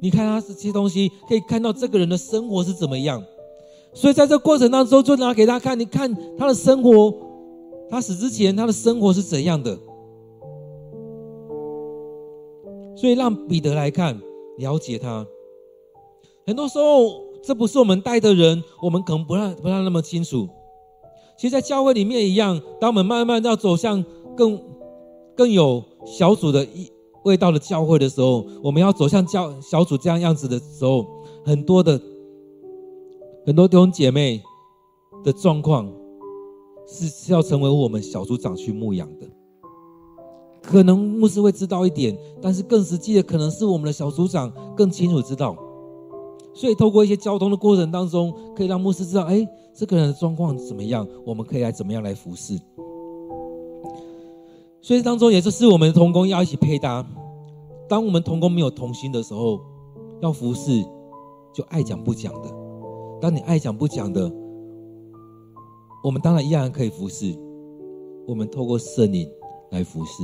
[0.00, 3.20] 你看他这些东西，可以看到这个人的生活是怎么样。
[3.92, 7.12] 所以在这过程当中，就拿给他看，你看他的生活，
[7.90, 9.78] 他死之前他的生活是怎样的。
[12.96, 14.20] 所以让彼得来看，
[14.58, 15.26] 了解他。
[16.46, 20.48] 很多时候，这不是我们带的人，我们可能不让不让那么清楚。
[21.36, 24.04] 其实，在教会里面一样，当我们慢慢要走向
[24.36, 24.60] 更
[25.36, 26.90] 更有小组的一。
[27.24, 31.04] 味道的教会的时候，我们要走向教小组这样样子的时候，
[31.44, 32.00] 很多的
[33.48, 34.42] 很多弟兄姐妹
[35.24, 35.90] 的状况
[36.86, 39.26] 是是要成为我们小组长去牧养的。
[40.60, 45.56] 可能牧师会知道一点，但是更实际的可能是我们的小组长更清楚知道。
[46.52, 52.60] 所以透过一些交通的过程当中，可以让牧师知道，哎，这个人的状况怎么样，我们可以来怎么样来服侍。
[54.82, 57.02] 所以当中也就是我们的同工要一起配搭。
[57.88, 59.58] 当我们同工没有同心的时候，
[60.20, 60.84] 要服侍
[61.54, 62.57] 就爱讲不讲的。
[63.20, 64.30] 当你爱讲不讲的，
[66.04, 67.34] 我们当然一样可以服侍。
[68.26, 69.28] 我们透过圣灵
[69.70, 70.22] 来服侍，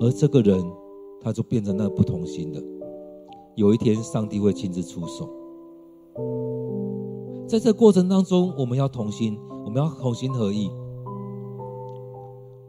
[0.00, 0.62] 而这个人
[1.20, 2.62] 他就变成那不同心的。
[3.56, 5.28] 有一天，上帝会亲自出手。
[7.46, 10.70] 在这过程当中，我们要同心，我们要同心合意。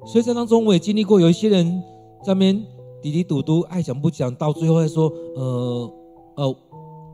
[0.06, 1.82] 所以在当中，我也经历过有一些人
[2.24, 2.66] 在那边
[3.00, 5.94] 嘀嘀嘟嘟，爱讲不讲，到最后还说：“呃，
[6.38, 6.56] 呃，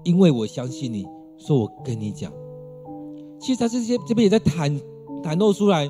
[0.06, 1.06] 因为我相信你，
[1.38, 2.32] 说我跟你讲。”
[3.40, 4.82] 其实他这些这边也在袒
[5.24, 5.90] 袒露出来，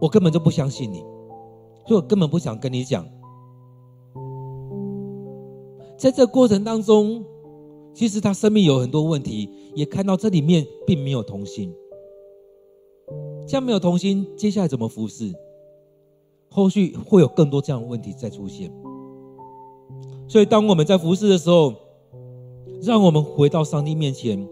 [0.00, 0.98] 我根本就不相信你，
[1.86, 3.06] 所以我根本不想跟你讲。
[5.96, 7.24] 在这过程当中，
[7.94, 11.72] 其实他生命有很多问题，也看到这里面并没有同心。
[13.46, 15.32] 这样没有同心，接下来怎么服侍？
[16.48, 18.72] 后续会有更多这样的问题再出现。
[20.26, 21.72] 所以，当我们在服侍的时候，
[22.82, 24.44] 让我们回到上帝面前。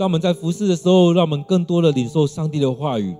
[0.00, 3.14] 当我们在服侍的时候，让我们更多的领受上帝的话语。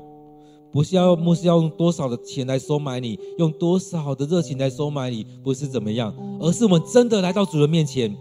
[0.73, 8.16] 不是要牧师要用多少的钱来收买你，用多少的热情来收买你，不是怎么样，而是我们真的来到主的面前，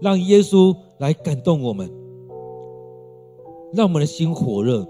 [0.00, 1.88] 让耶稣来感动我们，
[3.72, 4.84] 让我们的心火热。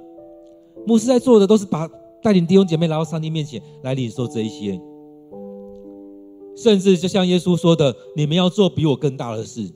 [0.87, 1.87] 牧师在做的都是把
[2.23, 4.81] 带领弟兄姐妹来到上帝面前来领受这一些，
[6.57, 9.71] 甚至就像耶稣说的：“你们要做比我更大的事。”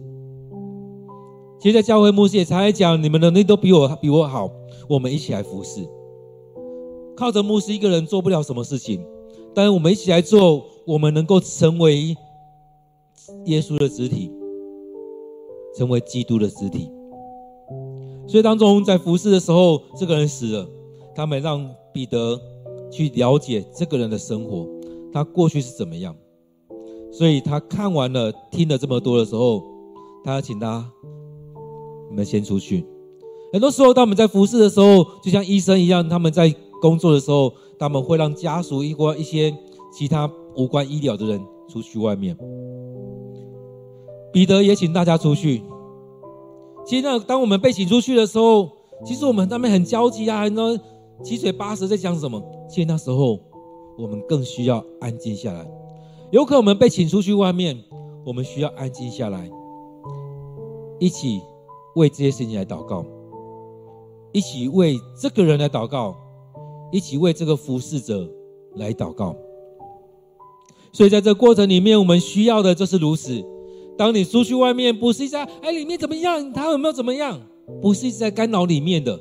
[1.59, 4.51] 其实，在教会牧师也常来讲：“你们能力都比我比我好，
[4.89, 5.87] 我们一起来服侍。”
[7.17, 9.05] 靠着牧师一个人做不了什么事情，
[9.55, 12.15] 但是我们一起来做，我们能够成为
[13.47, 14.31] 耶稣的肢体，
[15.75, 16.91] 成为基督的肢体。
[18.29, 20.69] 所以当中在服侍的时候，这个人死了，
[21.15, 22.39] 他们让彼得
[22.91, 24.69] 去了解这个人的生活，
[25.11, 26.15] 他过去是怎么样。
[27.11, 29.63] 所以他看完了，听了这么多的时候，
[30.23, 30.87] 他请他，
[32.11, 32.85] 你们先出去。
[33.53, 36.55] 很多时候，当我们在服侍的时候，就像医生一样，他们在。
[36.79, 39.53] 工作的时候，他们会让家属一或一些
[39.91, 42.37] 其他无关医疗的人出去外面。
[44.31, 45.63] 彼得也请大家出去。
[46.85, 48.69] 其实，那当我们被请出去的时候，
[49.07, 50.79] 其实我们那边很焦急啊，很多
[51.25, 52.43] 七嘴八舌在讲什么。
[52.69, 53.41] 其实那时候，
[53.97, 55.67] 我们更需要安静下来。
[56.31, 57.83] 有可能我们被请出去外面，
[58.27, 59.51] 我们需要安静下来，
[61.01, 61.41] 一起
[61.97, 63.05] 为这些事情来祷告，
[64.33, 66.17] 一起为这个人来祷告。
[66.93, 68.31] 一起为这个服侍者
[68.77, 69.35] 来祷告。
[70.93, 73.45] 所以在这过程里面，我们需要的就是如此。
[73.99, 77.41] 当你出去外面，不是一直在哎里面怎么样，他有没有怎么样，
[77.83, 79.19] 不是一直在干扰里面的。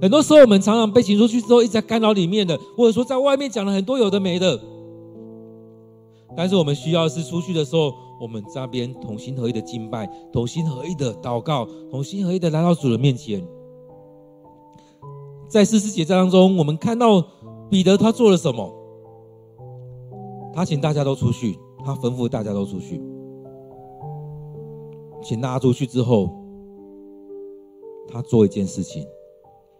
[0.00, 4.58] 很多时候，我们常常被请出去之后，一直在干扰里面的，或者说在外面讲了很多有的没的。
[6.34, 13.46] 但是我们需要是出去的时候，我们这边同心合一的敬拜，同心合一的祷告，同心合一的来到主的面前。
[15.48, 17.24] 在四十节当中，我们看到
[17.70, 18.70] 彼得他做了什么？
[20.52, 23.00] 他请大家都出去，他吩咐大家都出去。
[25.22, 26.30] 请大家出去之后，
[28.08, 29.06] 他做一件事情，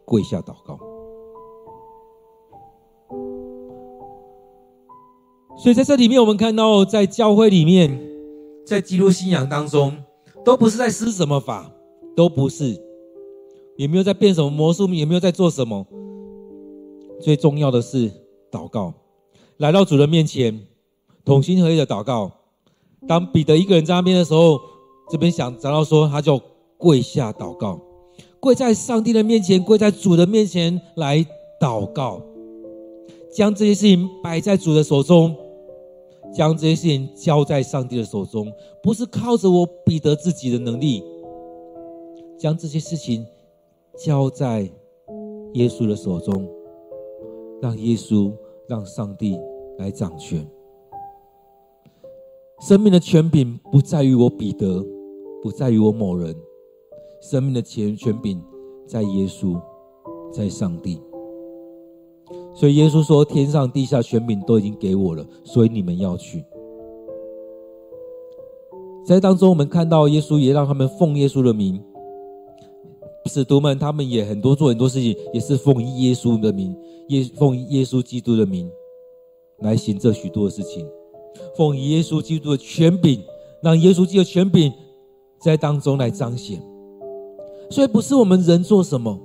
[0.05, 0.79] 跪下祷告。
[5.57, 7.91] 所以在这里面，我们看到，在教会里面，
[8.69, 9.97] 在基督信仰当中，
[10.45, 11.73] 都不是在施什么法，
[12.15, 12.79] 都不是。
[13.79, 15.87] 也没有在变什么魔术，也没有在做什么。
[17.19, 18.11] 最重要的是
[18.51, 18.93] 祷告，
[19.57, 20.61] 来到主人面前，
[21.25, 22.31] 同心合意的祷告。
[23.07, 24.61] 当彼得一个人在那边的时候，
[25.09, 26.39] 这边想找到说，他就
[26.77, 27.81] 跪下祷告，
[28.39, 31.25] 跪在上帝的面前，跪在主的面前来
[31.59, 32.21] 祷告，
[33.33, 35.35] 将这些事情摆在主的手中，
[36.33, 38.53] 将这些事情交在上帝的手中，
[38.83, 41.03] 不是靠着我彼得自己的能力，
[42.39, 43.27] 将这些事情。
[43.97, 44.61] 交在
[45.55, 46.49] 耶稣的手中，
[47.61, 48.33] 让耶稣、
[48.69, 49.37] 让上帝
[49.77, 50.49] 来掌权。
[52.61, 54.87] 生命的权柄不在于我彼得，
[55.43, 56.33] 不在于我某人，
[57.21, 58.41] 生命的权权柄
[58.87, 59.61] 在耶稣，
[60.33, 61.01] 在上帝。
[62.59, 66.45] 所以耶稣说：“天上地下权柄都已经给我了，所以你们要去。”
[69.07, 71.81] 在当中，我们看到耶稣也让他们奉耶稣的名。
[73.27, 76.75] 使徒们，他们也很多做很多事情，也是奉耶稣的名，
[77.11, 78.69] 耶奉耶稣基督的名
[79.61, 80.85] 来行这许多的事情，
[81.57, 83.23] 奉耶稣基督的权柄，
[83.63, 84.73] 让耶稣基督的权柄
[85.39, 86.61] 在当中来彰显。
[87.71, 89.17] 所以不是我们人做什么，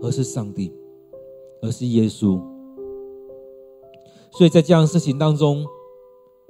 [0.00, 0.72] 而是上帝，
[1.62, 2.40] 而是耶稣。
[4.32, 5.66] 所以在这样事情当中，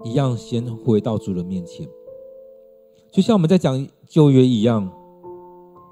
[0.04, 1.88] 一样先回到主的面前，
[3.10, 4.90] 就像我们在讲旧约一样，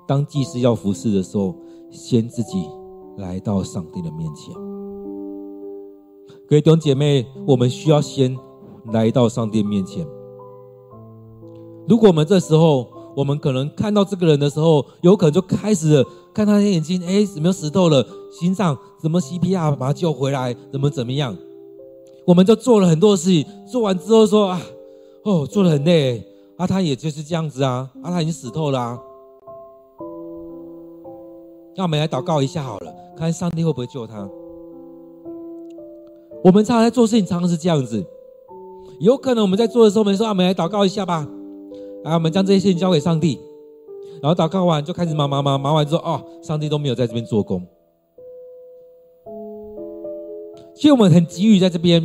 [0.07, 1.55] 当祭司要服侍的时候，
[1.91, 2.69] 先自己
[3.17, 4.55] 来到上帝的面前。
[6.49, 8.37] 各位弟兄姐妹，我们需要先
[8.93, 10.07] 来到上帝面前。
[11.87, 16.05] 如果我们这时候，我们可能看到这个人的时候，有可能就开始
[16.39, 18.07] 看他的眼睛，哎，怎么死透了？
[18.31, 20.55] 心脏怎么 CPR 把他救回来？
[20.71, 21.37] 怎么怎么样？
[22.25, 24.61] 我们就做了很多事情，做完之后说啊，
[25.25, 26.23] 哦，做得很累
[26.57, 28.97] 啊，他也就是这样子啊，啊，他已经死透了啊。
[31.77, 34.31] 那我们来祷告一下好了，看上帝会不会救他。
[36.45, 38.07] 我们常常在做事情，常常是这样子，
[39.01, 41.29] 有可能我们在做的时候，我们说啊，我们来祷告一下吧。
[42.05, 43.41] 来，我们将这些事情交给上帝，
[44.23, 47.65] 然后祷告完就开始忙忙忙，忙完之后哦，上帝都没有在这边做工。
[50.75, 52.01] 其实我们很急于在这边，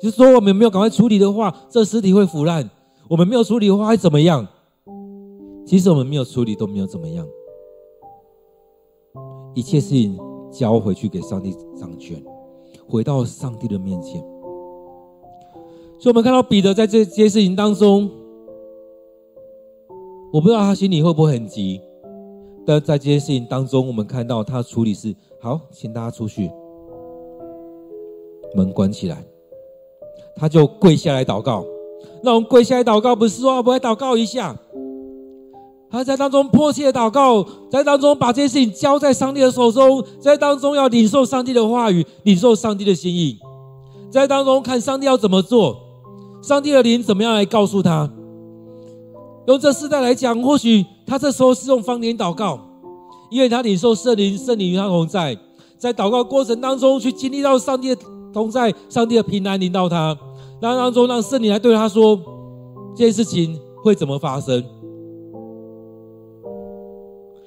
[0.00, 2.62] 就是说我们没有赶快处理的话，这尸体会腐烂；
[3.08, 4.46] 我们没有处理的话会怎么样？
[5.66, 7.26] 其实我们没有处理都没有怎么样，
[9.54, 10.18] 一切事情
[10.50, 12.22] 交回去给上帝掌权，
[12.88, 14.20] 回到上帝的面前。
[15.98, 18.10] 所以，我们看到彼得在这些事情当中。
[20.32, 21.78] 我不知道他心里会不会很急，
[22.66, 26.50] 但在这件事情当中，我们看到他处理是好，请大家出去，
[28.54, 29.22] 门关起来，
[30.34, 31.66] 他就跪下来祷告。
[32.22, 34.56] 那我们跪下来祷告，不是说我们来祷告一下，
[35.90, 43.38] 他在当中迫切的祷告，在当中把这件事情交在上帝的手中，在当中要领受上帝的话语，领受上帝的心意，
[44.10, 45.76] 在当中看上帝要怎么做，
[46.40, 48.10] 上帝的灵怎么样来告诉他。
[49.46, 52.60] 用这世代来讲，或许他这时候是用方言祷告，
[53.28, 55.36] 因为他领受圣灵，圣灵与他同在，
[55.76, 60.16] 在祷告过程当中去经历到上帝的同在，上帝的平安临到他，
[60.60, 62.16] 那当中让圣灵来对他说，
[62.94, 64.64] 这件事情会怎么发生？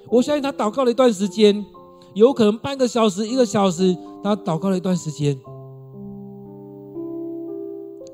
[0.09, 1.65] 我相信他祷告了一段时间，
[2.13, 5.39] 有可能半个小时、一个小时，他祷告了一段时间，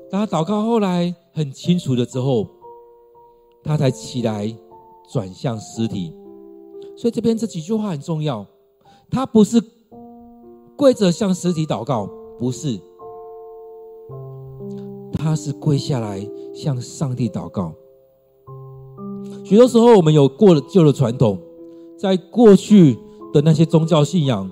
[0.08, 2.46] 当他祷告后来很清楚了之后。
[3.64, 4.54] 他才起来，
[5.10, 6.12] 转向尸体，
[6.96, 8.46] 所以这边这几句话很重要。
[9.10, 9.62] 他不是
[10.76, 12.08] 跪着向尸体祷告，
[12.38, 12.80] 不是，
[15.12, 17.72] 他是跪下来向上帝祷告。
[19.44, 21.38] 许多时候，我们有过了旧的传统，
[21.96, 22.98] 在过去
[23.32, 24.50] 的那些宗教信仰，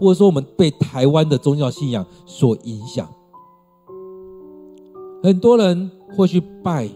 [0.00, 3.08] 或者说我们被台湾的宗教信仰所影响，
[5.22, 6.88] 很多人会去拜。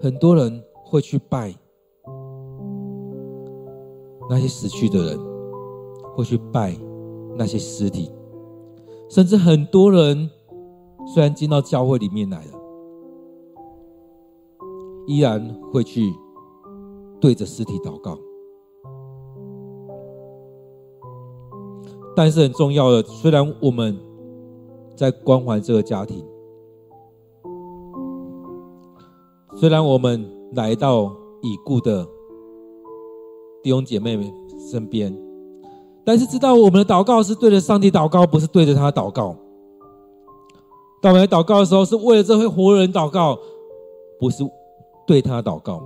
[0.00, 1.54] 很多人会去拜
[4.28, 5.18] 那些死去的人，
[6.14, 6.76] 会去拜
[7.36, 8.12] 那些尸体，
[9.08, 10.28] 甚至很多人
[11.06, 12.52] 虽然进到教会里面来了，
[15.06, 16.12] 依然会去
[17.20, 18.18] 对着尸体祷告。
[22.14, 23.98] 但是很重要的，虽然我们
[24.94, 26.22] 在关怀这个家庭。
[29.58, 32.06] 虽然我们来到已故的
[33.62, 34.30] 弟兄姐妹们
[34.70, 35.16] 身边，
[36.04, 39.34] 但是知道我们的祷告是对着上帝祷告，不是对着他祷告。
[41.00, 43.38] 当我们祷告的时候，是为了这位活人祷告，
[44.20, 44.44] 不是
[45.06, 45.82] 对他祷告。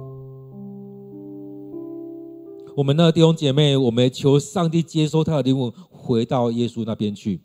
[2.76, 7.40] 我们的弟兄姐妹，我们求上帝接收他的灵魂，回到耶稣那边去。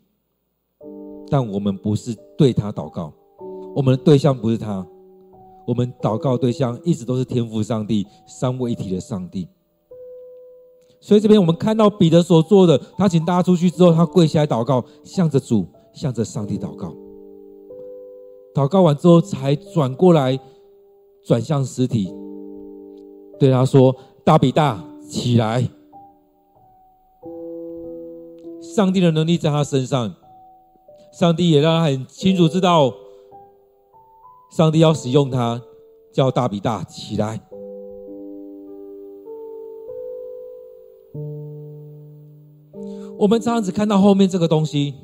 [1.28, 3.12] 但我们不是对他祷告，
[3.76, 4.84] 我们的对象不是他。
[5.66, 9.48] 我们祷告对象一直都是天父上帝，三位一体的上帝。
[11.00, 16.94] 所以这边我们看到彼得所做的，他请大家出去之后，他跪下来祷告，向着主，向着上帝祷告。
[18.54, 20.38] 祷告完之后，才转过来，
[21.24, 22.12] 转向实体，
[23.38, 23.94] 对他说
[24.24, 25.68] ：“大比大，起来！”
[28.62, 30.14] 上帝的能力在他身上，
[31.12, 32.92] 上帝也让他很清楚知道。
[34.56, 35.60] 上帝要使用他，
[36.10, 37.38] 叫大比大起来。
[43.18, 44.94] 我们常常只看到后面这个东西。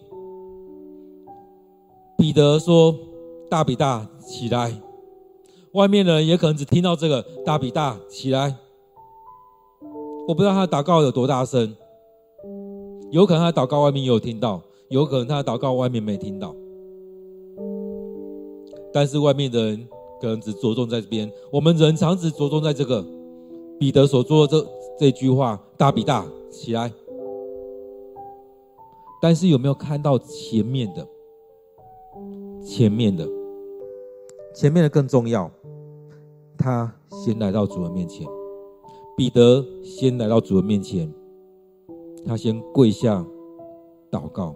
[2.16, 2.94] 彼得说
[3.50, 4.74] ：“大比大起来。”
[5.74, 8.57] 外面的人也可能只听到这个“大比大起来”。
[10.28, 11.76] 我不知道他的祷告有多大声，
[13.11, 16.55] 有可能他的祷告外面也有听到，有可能他的祷告外面没听到。
[18.93, 19.88] 但是外面的人
[20.20, 23.05] 可能只着重在这边，我们人常只着重在这个
[23.78, 24.68] 彼得所做的这
[24.99, 26.93] 这句话：“大比大起来。”
[29.20, 31.07] 但是有没有看到前面的？
[32.64, 33.26] 前面的，
[34.55, 35.51] 前面的更重要。
[36.59, 38.24] 他先来到主人面前，
[39.16, 41.12] 彼得先来到主人面前，
[42.24, 43.24] 他先跪下
[44.11, 44.55] 祷告。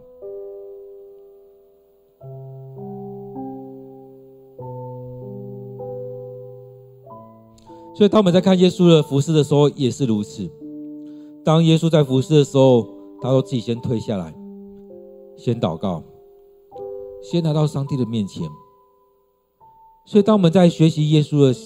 [7.96, 10.46] 所以，当我们在看耶稣的服饰的时候，也是如此。
[11.42, 12.86] 当耶稣在服饰的时候，
[13.22, 14.34] 他说自己先退下来，
[15.34, 16.02] 先祷告，
[17.22, 18.46] 先来到上帝的面前。
[20.04, 21.58] 所以，当我们在学习耶稣的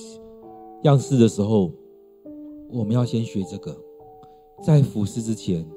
[0.85, 1.73] 样式的时候，
[2.71, 3.77] 我们要先学这个，
[4.63, 5.69] 在服事之前，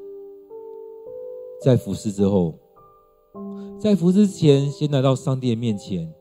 [1.63, 2.53] 在服事之后，
[3.79, 6.13] 在服事之前，先来到上帝的面前，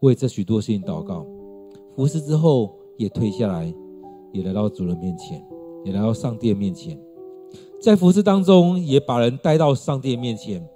[0.00, 1.24] 为这许多事情祷告。
[2.02, 3.72] 服侍之后，也退下来，
[4.32, 5.40] 也来到主人面前，
[5.84, 6.98] 也来到上帝的面前。
[7.80, 10.68] 在服侍当中，也把人带到上帝的面前，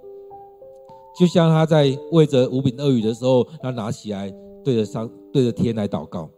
[1.19, 6.29] 就像他在喂着五饼鳄鱼的时候，他拿起来对着上对着天来祷告。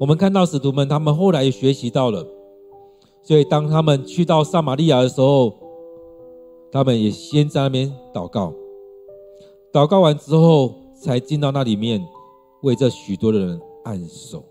[0.00, 2.26] 我们看到使徒们，他们后来也学习到了，
[3.22, 5.54] 所以当他们去到撒玛利亚的时候，
[6.72, 8.52] 他们也先在那边祷告，
[9.72, 12.04] 祷告完之后，才进到那里面。
[12.62, 14.44] 为这许多的人按手，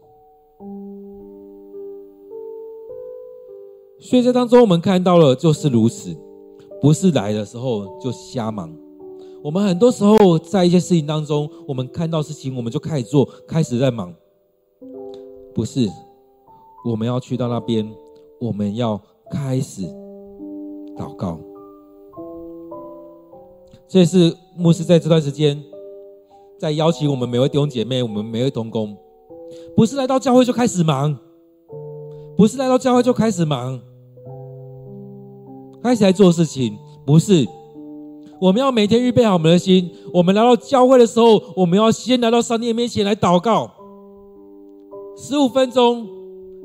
[4.00, 6.16] 所以在当中我们看到了就是如此，
[6.82, 8.74] 不是来的时候就瞎忙。
[9.42, 14.14] 我们很多时候在一些事情当中，我们看到事情我们就开始做，开始在忙。
[15.56, 15.88] 不是，
[16.86, 17.90] 我们要去到那边，
[18.40, 19.02] 我们要
[19.32, 19.84] 开始
[20.98, 21.40] 祷告。
[23.88, 25.64] 这是牧师在这段时间。
[26.62, 28.96] 在邀请我们每位弟兄姐妹，我们每位同工，
[29.76, 31.18] 不是来到教会就开始忙，
[32.38, 33.82] 不是来到教会就开始忙，
[35.82, 37.48] 开始来做事情，不是。
[38.40, 43.72] 我们要每天预备好我们的心，我们来到教会的时候，我们要先来到上帝面前来祷告，
[45.18, 46.08] 十五分钟、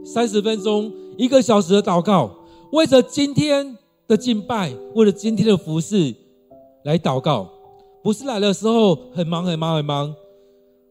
[0.04, 2.30] 三十分钟、一个小时的祷告，
[2.70, 6.14] 为着今天的敬拜，为了今天的服事
[6.84, 7.48] 来祷告。
[8.06, 10.14] 不是来的时候很忙很忙很忙，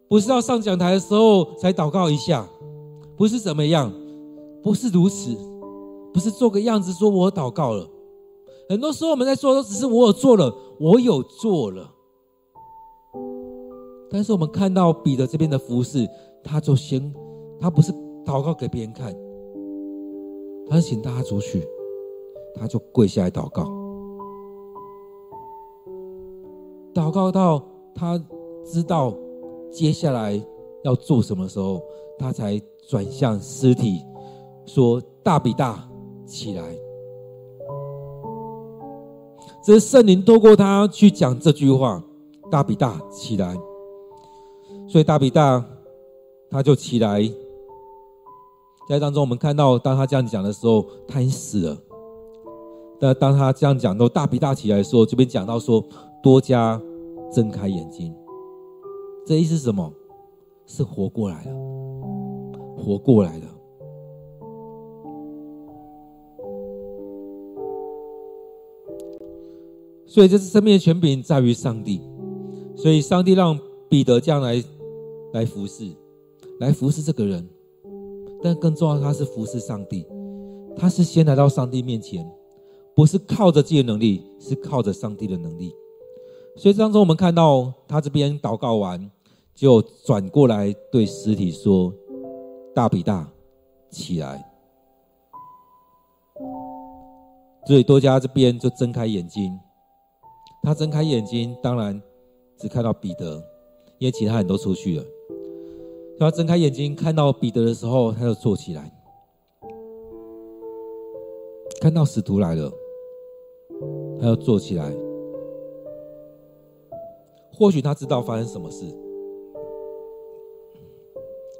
[0.09, 2.45] 不是要上讲台的时候才祷告一下，
[3.15, 3.89] 不是怎么样，
[4.61, 5.33] 不是如此，
[6.13, 7.89] 不是做个样子说我祷告了。
[8.67, 11.89] 很多时候我们在做都只是我有做了，我有做了。
[14.11, 16.05] 但是我们看到彼得这边的服事，
[16.43, 17.15] 他就先，
[17.61, 17.93] 他不是
[18.25, 19.15] 祷告给别人看，
[20.69, 21.65] 他是请大家出去，
[22.55, 23.84] 他就跪下来祷告。
[26.95, 27.61] 祷告到
[27.93, 28.17] 他
[28.63, 29.13] 知道
[29.69, 30.41] 接下来
[30.85, 31.81] 要做什么时候，
[32.17, 34.01] 他才转向尸体
[34.65, 35.85] 说：“大比大，
[36.25, 36.63] 起来。”
[39.61, 42.01] 这是圣灵透过他去讲这句话
[42.49, 43.53] ：“大比大，起来。”
[44.87, 45.61] 所以大比大
[46.49, 47.29] 他就起来。
[48.87, 51.77] 在当中，我们看到当他这样讲的时候，他已经死了。
[52.97, 55.83] 但当他这样讲到大比大起来的时候，这边讲到说。
[56.25, 56.81] 多加
[57.31, 58.11] 睁开眼睛，
[59.27, 59.93] 这意思是什么？
[60.65, 61.51] 是活过来了，
[62.75, 63.45] 活过来了。
[70.07, 72.01] 所以，这是生命的权柄在于上帝。
[72.75, 74.63] 所以，上帝让彼得这样来
[75.31, 75.91] 来服侍，
[76.59, 77.47] 来服侍这个人。
[78.41, 80.07] 但更重要，他是服侍上帝。
[80.75, 82.27] 他是先来到上帝面前，
[82.95, 85.71] 不是靠着自己的能力，是靠着上帝的能力。
[86.57, 89.11] 所以当中，我们看到他这边祷告完，
[89.53, 91.93] 就转过来对尸体说
[92.73, 93.29] ：“大比大，
[93.89, 94.43] 起来。”
[97.67, 99.59] 所以多加这边就睁开眼睛。
[100.63, 102.01] 他睁开眼睛，当然
[102.57, 103.35] 只看到彼得，
[103.99, 105.03] 因为其他人都出去了。
[106.17, 108.89] 他睁开眼睛看到彼得的时候，他就坐起来。
[111.81, 112.71] 看到使徒来了，
[114.21, 115.04] 他又坐起来。
[117.55, 118.85] 或许他知道发生什么事，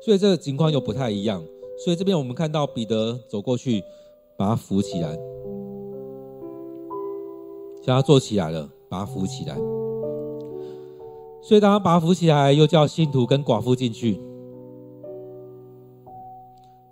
[0.02, 1.43] 所以这个情况又不太一样。
[1.84, 3.84] 所以这边我们看到彼得走过去，
[4.38, 5.16] 把他扶起来，
[7.82, 9.58] 叫他坐起来了，把他扶起来。
[11.41, 14.20] 所以当他把他扶起来，又叫信徒跟寡妇进去。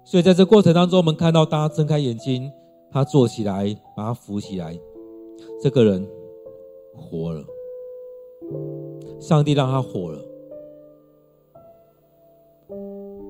[0.04, 2.52] 所以在这过程当中，我们看到当他睁开眼睛，
[2.92, 4.78] 他坐起来，把他扶起来，
[5.62, 6.08] 这个人
[6.96, 7.44] 活了。
[9.24, 10.22] 上帝让他活了，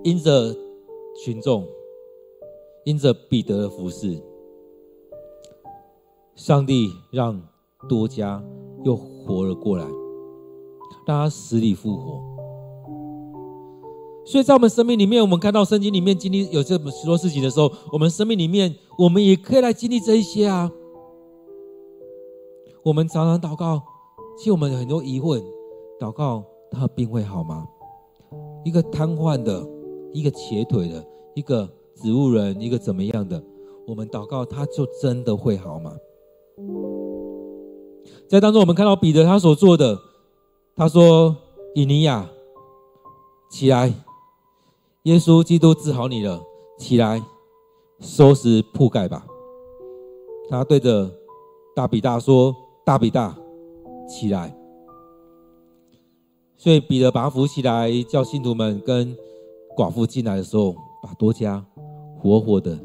[0.03, 0.51] 因着
[1.23, 1.67] 群众，
[2.83, 4.19] 因着彼得的服侍，
[6.33, 7.39] 上帝让
[7.87, 8.43] 多加
[8.83, 9.85] 又活了过来。
[11.05, 12.23] 让他死里复活。
[14.25, 20.71] 所以在我们生命里面，我们看到圣经里面经历有这么许多事情的时候，我们生命里面，我们也可以来经历这一些啊。
[22.83, 23.83] 我们常常祷告，
[24.39, 25.43] 其实我们有很多疑问：
[25.99, 27.67] 祷告他的病会好吗？
[28.65, 29.65] 一个瘫痪的，
[30.11, 33.41] 一个瘸腿的，一个植物人，一个怎么样的？
[33.87, 35.93] 我们祷告，他就真的会好吗？
[38.27, 39.97] 在当中，我们看到彼得他所做的，
[40.75, 41.35] 他说
[41.75, 42.27] ：“以尼亚，
[43.51, 43.93] 起来。”
[45.03, 46.41] 耶稣基督治好你了，
[46.77, 47.21] 起来，
[47.99, 49.25] 收拾铺盖吧。
[50.49, 51.11] 他对着
[51.75, 53.37] 大比大说：“大比大，
[54.07, 54.57] 起来。”
[56.63, 59.13] 所以彼得把他扶起来，叫信徒们跟
[59.75, 61.61] 寡妇进来的时候，把多加
[62.17, 62.79] 活活的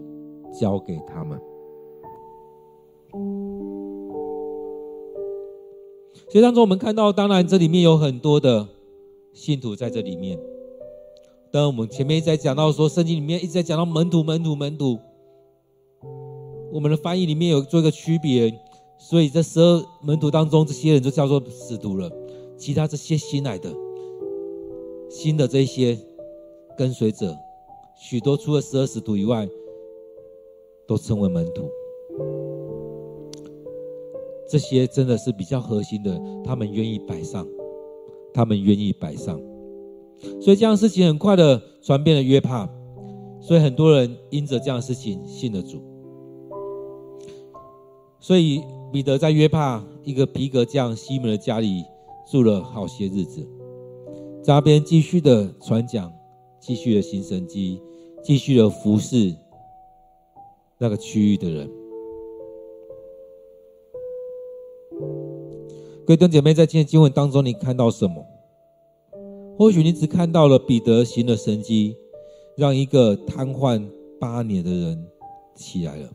[0.53, 1.39] 交给他们。
[6.29, 8.67] 所以当中我们看到，当然这里面有很多的
[9.33, 10.37] 信徒在这里面。
[11.53, 14.99] 当我们前面一直在讲到说，圣经里面一直在讲到门徒、门徒、门徒，
[16.73, 18.53] 我们的翻译里面有做一个区别，
[18.99, 22.11] 所以这十二门徒当中，这些人就叫做使徒了。
[22.59, 23.73] 其他这些新来的、
[25.09, 25.97] 新的这些
[26.77, 27.35] 跟随者，
[27.97, 29.49] 许多除了十二使徒以外，
[30.87, 31.71] 都称为门徒。
[34.51, 37.47] 这些真的是比较核心的，他们愿意摆上，
[38.35, 39.41] 他们愿意摆上。
[40.41, 42.69] 所以这样的事情很快的传遍了约帕，
[43.41, 45.81] 所以很多人因着这样的事情信了主。
[48.19, 48.61] 所以
[48.93, 51.85] 彼得在约帕一个皮革匠西门的家里
[52.31, 53.49] 住了好些日子，
[54.43, 56.13] 扎边继续的传讲，
[56.61, 57.81] 继续的行神迹，
[58.23, 59.35] 继续的服侍
[60.77, 61.71] 那个区域的人。
[66.05, 68.23] 各位弟兄姐妹，在今天经文当中，你看到什么？
[69.59, 71.97] 或许你只看到了彼得行了神迹，
[72.57, 73.89] 让一个瘫痪
[74.21, 75.09] 八年的人
[75.55, 76.11] 起来了，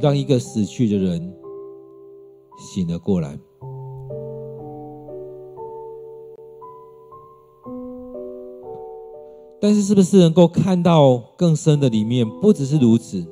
[0.00, 1.34] 让一个死去的人
[2.58, 3.38] 醒了过来。
[9.60, 12.28] 但是，是不是能够看到更深的里面？
[12.40, 13.24] 不只是如此，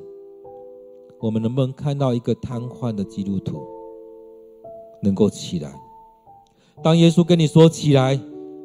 [1.19, 3.61] 我们能不能看到一个瘫痪的基督徒
[5.01, 5.73] 能够起来？
[6.83, 8.19] 当耶稣跟你说起来。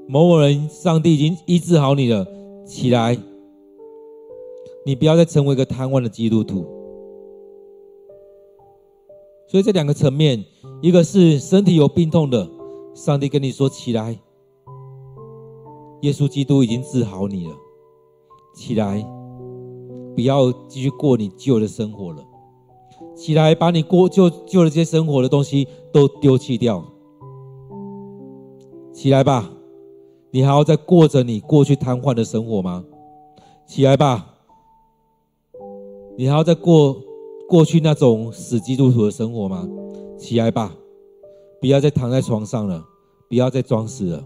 [0.08, 2.26] 某某人，上帝已经医治好你了，
[2.66, 3.16] 起来！
[4.84, 6.66] 你不要再成为一个瘫痪的基督徒。
[9.46, 10.44] 所以这两个层面，
[10.82, 12.46] 一个是身体有病痛的，
[12.92, 14.18] 上帝跟你说起来，
[16.02, 17.54] 耶稣基督已经治好你了，
[18.54, 19.04] 起来！
[20.14, 22.22] 不要继续过你旧的生活了，
[23.16, 26.84] 起来，把你过旧旧的这些生活的东西都丢弃掉，
[28.92, 29.50] 起来吧！
[30.30, 32.84] 你还要再过着你过去瘫痪的生活吗？
[33.66, 34.26] 起来吧！
[36.18, 36.96] 你还要再过
[37.48, 39.68] 过去那种死基督徒的生活吗？
[40.18, 40.74] 起来吧！
[41.60, 42.84] 不要再躺在床上了，
[43.28, 44.24] 不要再装死了，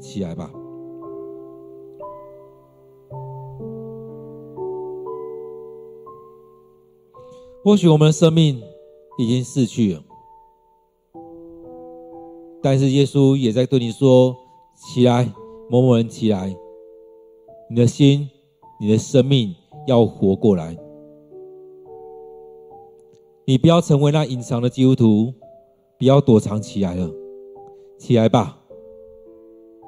[0.00, 0.50] 起来吧！
[7.68, 8.62] 或许我们的生命
[9.18, 10.02] 已经逝去了，
[12.62, 14.34] 但是耶稣也在对你说：
[14.74, 15.30] 起来！
[15.68, 16.56] 某某人起来，
[17.68, 18.26] 你的心、
[18.80, 19.54] 你的生命
[19.86, 20.74] 要活过来。
[23.44, 25.34] 你不要成为那隐藏的基督徒，
[25.98, 27.10] 不要躲藏起来了。
[27.98, 28.58] 起来吧，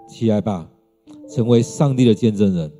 [0.06, 0.70] 起来吧，
[1.30, 2.70] 成为上帝的见证人。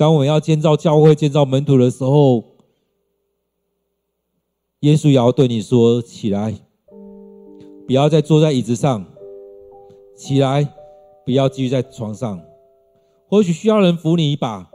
[0.00, 2.42] 当我们要建造教会、建造门徒的时候，
[4.80, 6.54] 耶稣也要对你说：起来。
[7.86, 9.04] 不要再坐在椅子上，
[10.16, 10.66] 起来！
[11.26, 12.40] 不要继续在床上。
[13.28, 14.70] 或许需要人扶你一把，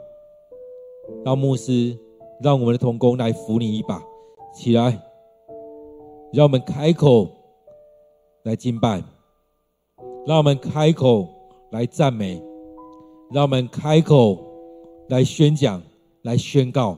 [1.23, 1.97] 让牧师、
[2.39, 3.99] 让我们的同工来扶你一把，
[4.53, 5.01] 起来！
[6.33, 7.27] 让我们开口
[8.43, 9.01] 来敬拜，
[10.27, 11.27] 让我们开口
[11.71, 12.39] 来赞美，
[13.31, 14.37] 让我们开口
[15.09, 15.81] 来宣讲、
[16.23, 16.97] 来宣告，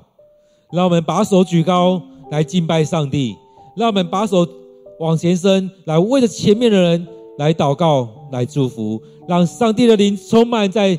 [0.72, 2.02] 让我们把手举高
[2.32, 3.36] 来敬拜上帝，
[3.76, 4.48] 让我们把手。
[5.00, 10.98] 往前伸，来为着前面的人来祷告，来祝福，让上帝的灵充满在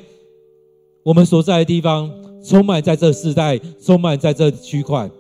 [1.03, 2.09] 我们所在的地方，
[2.41, 5.11] 充满在这世代，充满在这区块。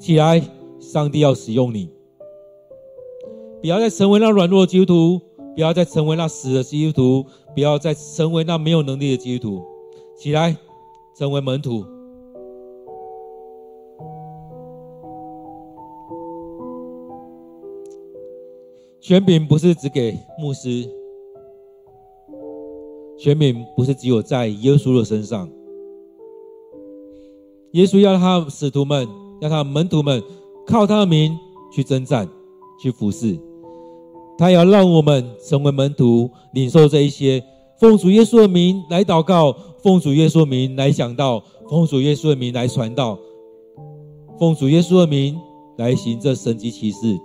[0.00, 0.42] 起来，
[0.80, 1.88] 上帝要使用你，
[3.60, 5.20] 不要再成为那软弱的基督徒，
[5.54, 9.64] 不要再成为那死的基督徒，不要再成为那没有能力的基督徒。
[10.16, 10.56] 起来，
[11.16, 11.84] 成为门徒。
[19.00, 20.88] 权柄不是只给牧师，
[23.18, 25.46] 权柄不是只有在耶稣的身上。
[27.72, 29.06] 耶稣要他使徒们，
[29.40, 30.22] 要他门徒们
[30.66, 31.36] 靠他的名
[31.70, 32.26] 去征战，
[32.80, 33.38] 去服侍。
[34.38, 37.44] 他要让我们成为门徒，领受这一些，
[37.78, 39.54] 奉主耶稣的名来祷告，
[39.84, 43.18] 奉主耶稣的名来讲道，奉主耶稣的名来传道，
[44.38, 45.38] 奉主耶稣的名
[45.76, 47.18] 来行这神迹奇事，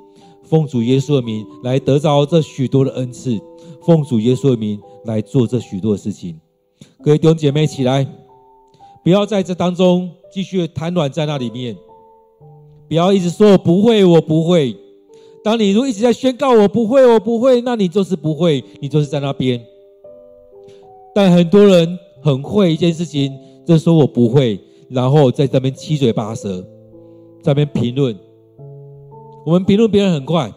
[0.44, 3.40] 奉主耶稣的名来得着这许多的恩赐，
[3.82, 6.38] 奉主耶稣的名来做这许多的事情。
[7.02, 8.06] 各位弟兄姐妹起来，
[9.06, 11.78] 不要在这当中继续瘫软在那里面，
[12.90, 14.76] 不要一直说我不会，我不会。
[15.46, 19.64] 当你如果一直在宣告我不会，我不会，那你就是不会，你就是在那边。
[21.16, 23.32] 但很多人很会一件事情，
[23.66, 24.60] 就说我不会，
[24.90, 26.62] 然后在这边七嘴八舌，
[27.42, 28.18] 在那边评论。
[29.46, 30.52] 我们评论别人很快，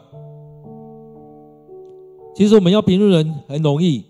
[2.35, 4.05] 其实我们要评论人很容易。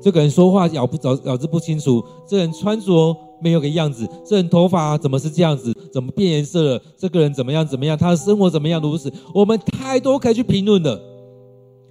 [0.00, 2.04] 这个人说话咬不着，咬字不清楚。
[2.26, 3.16] 这人穿着。
[3.44, 5.76] 没有个样子，这人头发怎么是这样子？
[5.92, 6.82] 怎么变颜色了？
[6.96, 7.66] 这个人怎么样？
[7.66, 7.98] 怎么样？
[7.98, 8.80] 他的生活怎么样？
[8.80, 10.96] 如此，我们太多可以去评论的。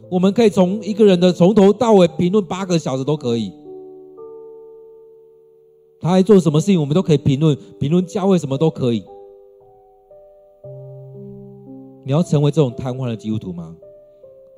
[0.09, 3.51] 我们可以从一个人的从头到尾评论八个小时都可以。
[6.01, 7.55] 他还做什么事情，我们都可以评论。
[7.79, 9.05] 评论教会什么都可以。
[12.03, 13.77] 你要成为这种瘫痪的基督徒吗？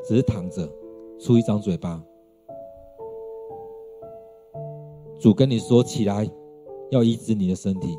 [0.05, 0.67] 只是躺着，
[1.19, 2.01] 出一张嘴巴。
[5.19, 6.27] 主跟你说起来。
[6.91, 7.97] 要医治你的身体，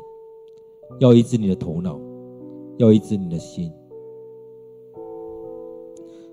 [0.99, 1.99] 要医治你的头脑，
[2.77, 3.69] 要医治你的心。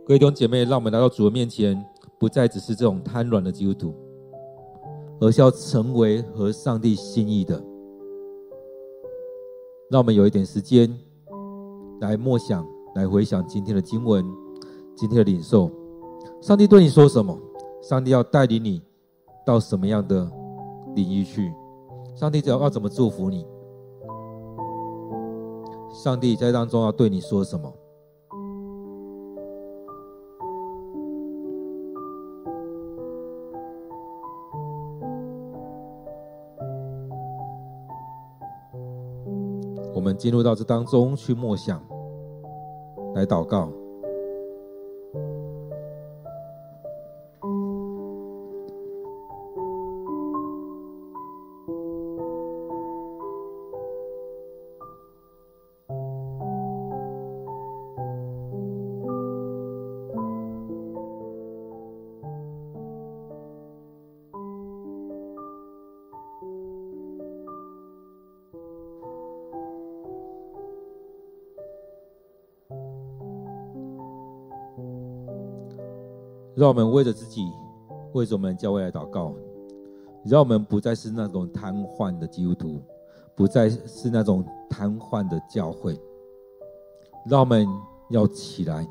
[0.07, 1.85] 各位弟兄姐妹，让我们来到主的面前，
[2.21, 3.93] 不再只是这种瘫软的基督徒，
[5.23, 7.55] 而是要成为合上帝心意的。
[9.89, 10.93] 让我们有一点时间
[12.01, 12.67] 来默想，
[12.97, 14.25] 来回想今天的经文，
[14.97, 15.71] 今天的领受。
[16.41, 17.39] 上帝对你说什么？
[17.81, 18.83] 上帝要带领你
[19.47, 20.29] 到什么样的
[20.97, 21.55] 领域去？
[22.17, 23.47] 上帝要要怎么祝福你？
[25.93, 27.73] 上帝在当中要对你说什么？
[40.17, 41.81] 进入到这当中去默想，
[43.15, 43.73] 来祷告。
[76.63, 77.45] 让我们为着自己，
[78.13, 79.35] 为着我们教会来祷告。
[80.25, 82.81] 让我们不再是那种瘫痪的基督徒，
[83.35, 86.01] 不再是那种瘫痪的教会。
[87.27, 87.67] 让我们
[88.11, 88.87] 要起来，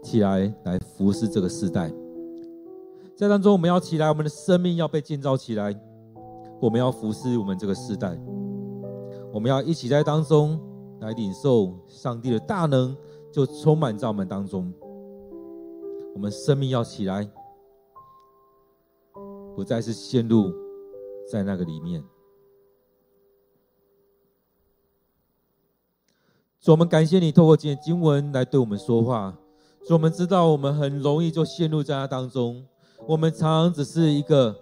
[0.00, 1.92] 起来来服侍这个世代。
[3.16, 5.74] 在当中，我们要起来，我们的生命要被建造起来。
[6.60, 8.16] 我们要服侍我们这个世代。
[9.32, 10.56] 我们要一起在当中
[11.00, 12.96] 来领受上帝的大能，
[13.32, 14.72] 就充满在我们当中。
[16.14, 17.28] 我们生命要起来，
[19.56, 20.52] 不再是陷入
[21.30, 22.02] 在那个里面。
[26.60, 29.36] 主，我们感谢你透过今天经文来对我们说话。
[29.84, 32.64] 主，我们知道我们很容易就陷入在那当中。
[33.06, 34.56] 我们常常只是一个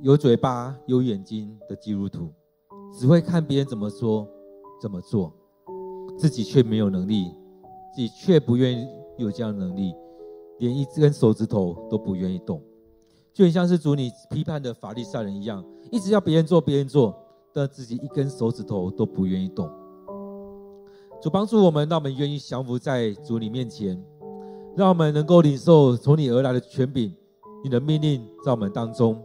[0.00, 2.32] 有嘴巴、有眼睛的基督徒，
[2.92, 4.26] 只会看别人怎么说、
[4.80, 5.34] 怎么做，
[6.16, 7.34] 自己却没有能力，
[7.92, 8.99] 自己却不愿意。
[9.20, 9.94] 有这样的能力，
[10.58, 12.62] 连一根手指头都不愿意动，
[13.32, 17.14] 就很像是主你批判的法利赛人一样，一直要别人做，别人做，
[17.52, 19.70] 但自己一根手指头都不愿意动。
[21.22, 24.02] 主帮助我们，让我们愿意降服在主你面前，
[24.74, 27.14] 让我们能够领受从你而来的权柄，
[27.62, 29.22] 你的命令在我们当中，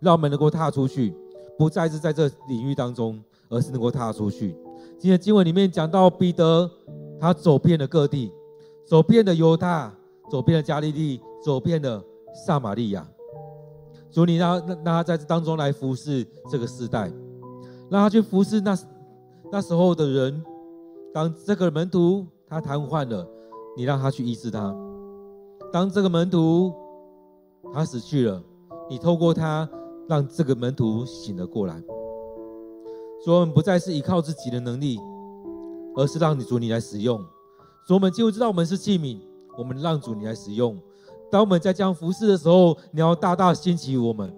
[0.00, 1.12] 让我们能够踏出去，
[1.58, 4.56] 不再是在这领域当中，而是能够踏出去。
[4.96, 6.70] 今天经文里面讲到彼得，
[7.20, 8.32] 他走遍了各地。
[8.88, 9.92] 走遍了犹大，
[10.30, 12.02] 走遍了加利利，走遍了
[12.46, 13.06] 撒玛利亚。
[14.10, 17.12] 主，你让让他在这当中来服侍这个时代，
[17.90, 18.78] 让他去服侍那
[19.52, 20.42] 那时候的人。
[21.12, 23.26] 当这个门徒他瘫痪了，
[23.76, 24.74] 你让他去医治他；
[25.70, 26.72] 当这个门徒
[27.72, 28.42] 他死去了，
[28.88, 29.68] 你透过他
[30.08, 31.78] 让这个门徒醒了过来。
[33.22, 34.98] 所以我们不再是依靠自己的能力，
[35.96, 37.22] 而是让你主你来使用。
[37.88, 39.16] 主，我们就知道我们是器皿，
[39.56, 40.76] 我们让主你来使用。
[41.30, 44.28] 当我们在将服侍的时候，你要大大兴起我们；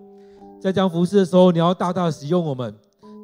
[0.61, 2.73] 在将服侍的时候，你要大大使用我们；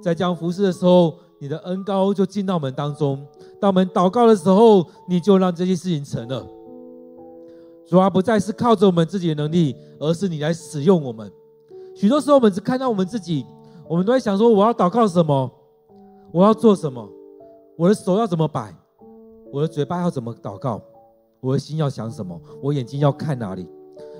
[0.02, 3.24] 在将服侍的时候，你的恩膏就进到我们当中。
[3.60, 6.44] 当我们祷告的时候，你就让这些事情成了。
[7.86, 11.30] 主啊，不再是靠着我们自己的能力，而是你来使用我们。
[11.94, 13.46] 许多时候，我们只看到我们自己，
[13.88, 15.48] 我们都在想说：我要祷告什么？
[16.32, 17.08] 我要做什么？
[17.76, 18.74] 我的手要怎么摆？
[19.56, 20.78] 我的嘴巴要怎么祷告？
[21.40, 22.38] 我的心要想什么？
[22.62, 23.66] 我眼睛要看哪里？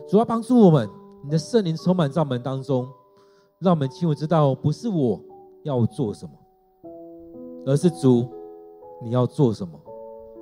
[0.09, 0.89] 主要帮助我们，
[1.23, 2.89] 你的圣灵充满在我们当中，
[3.59, 5.21] 让我们清楚知道，不是我
[5.63, 6.33] 要做什么，
[7.67, 8.27] 而是主
[9.05, 9.79] 你要做什么？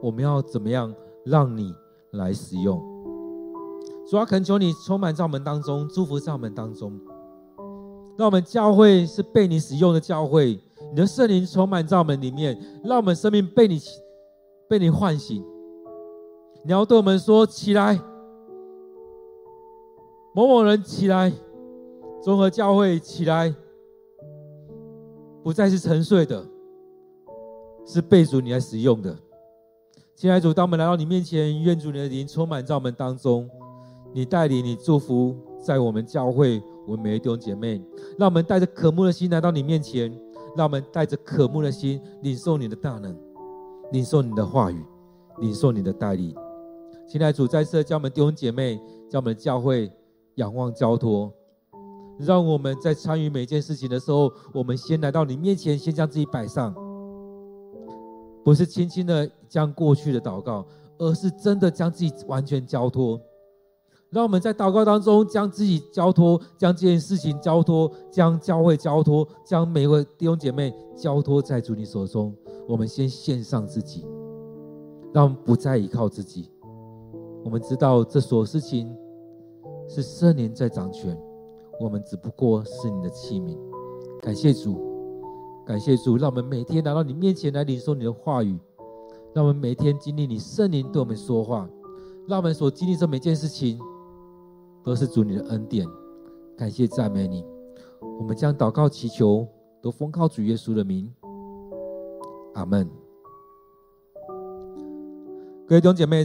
[0.00, 1.74] 我们要怎么样让你
[2.12, 2.80] 来使用？
[4.08, 6.92] 主要恳求你充满在我们当中，祝福在我们当中，
[8.16, 10.60] 让我们教会是被你使用的教会。
[10.90, 13.80] 你的圣灵充满在我们里面，让我们生命被你
[14.68, 15.44] 被你唤醒。
[16.62, 18.00] 你要对我们说：“起来，
[20.34, 21.32] 某某人起来，
[22.22, 23.54] 综合教会起来，
[25.42, 26.44] 不再是沉睡的，
[27.84, 29.16] 是被主你来使用的。”
[30.16, 33.48] 亲爱的主，当我们来到你面前，愿主你的灵充满在我们当中，
[34.12, 37.82] 你带领、你祝福在我们教会，我们每位弟兄姐妹，
[38.18, 40.12] 让我们带着渴慕的心来到你面前。
[40.56, 43.12] 让我们带着渴慕的心，领受你的大能，
[43.94, 44.84] 领受你的话语，
[45.38, 46.34] 领受你的带领。
[47.06, 48.76] 亲爱的主，再次教我们弟兄姐妹，
[49.08, 49.88] 教我们教会
[50.34, 51.32] 仰望交托，
[52.18, 56.74] 让我们在参与每件事情的时候，我们先来到你面前，先将自己摆上，
[58.44, 60.66] 不是轻轻的将过去的祷告，
[60.98, 63.20] 而是真的将自己完全交托。
[64.14, 72.32] 让我们在祷告当中将自己交托，将这件事情交托，将教会交托，将每位弟兄姐妹交托在主你手中。
[72.68, 74.06] 我们先献上自己，
[75.12, 76.48] 让我们不再依靠自己。
[77.44, 78.96] 我们知道这所有事情
[79.88, 81.18] 是圣灵在掌权，
[81.80, 83.58] 我们只不过是你的器皿。
[84.22, 84.78] 感谢主，
[85.66, 88.56] 感谢主，让我们每天来到你面前来领受你的话语，
[89.34, 91.68] 让我们每天经历你圣灵对我们说话，
[92.28, 93.76] 让我们所经历的每件事情。
[94.84, 95.88] 都是主你的恩典，
[96.56, 97.44] 感谢赞美你。
[98.18, 99.48] 我们将祷告祈求，
[99.80, 101.10] 都奉靠主耶稣的名，
[102.52, 102.88] 阿门。
[105.66, 106.24] 各位弟兄姐妹，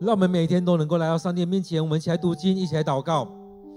[0.00, 3.28] 让我们每天都能够来到上帝面前，我们一起来读经，一起来祷告，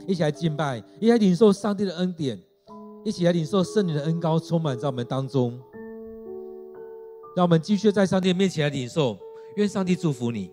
[0.07, 2.41] 一起来敬拜，一起来领受上帝的恩典，
[3.03, 5.59] 一起来领受圣灵的恩膏充满在我们当中。
[7.35, 9.17] 让我们继续在上帝面前来领受，
[9.57, 10.49] 愿上帝祝福你。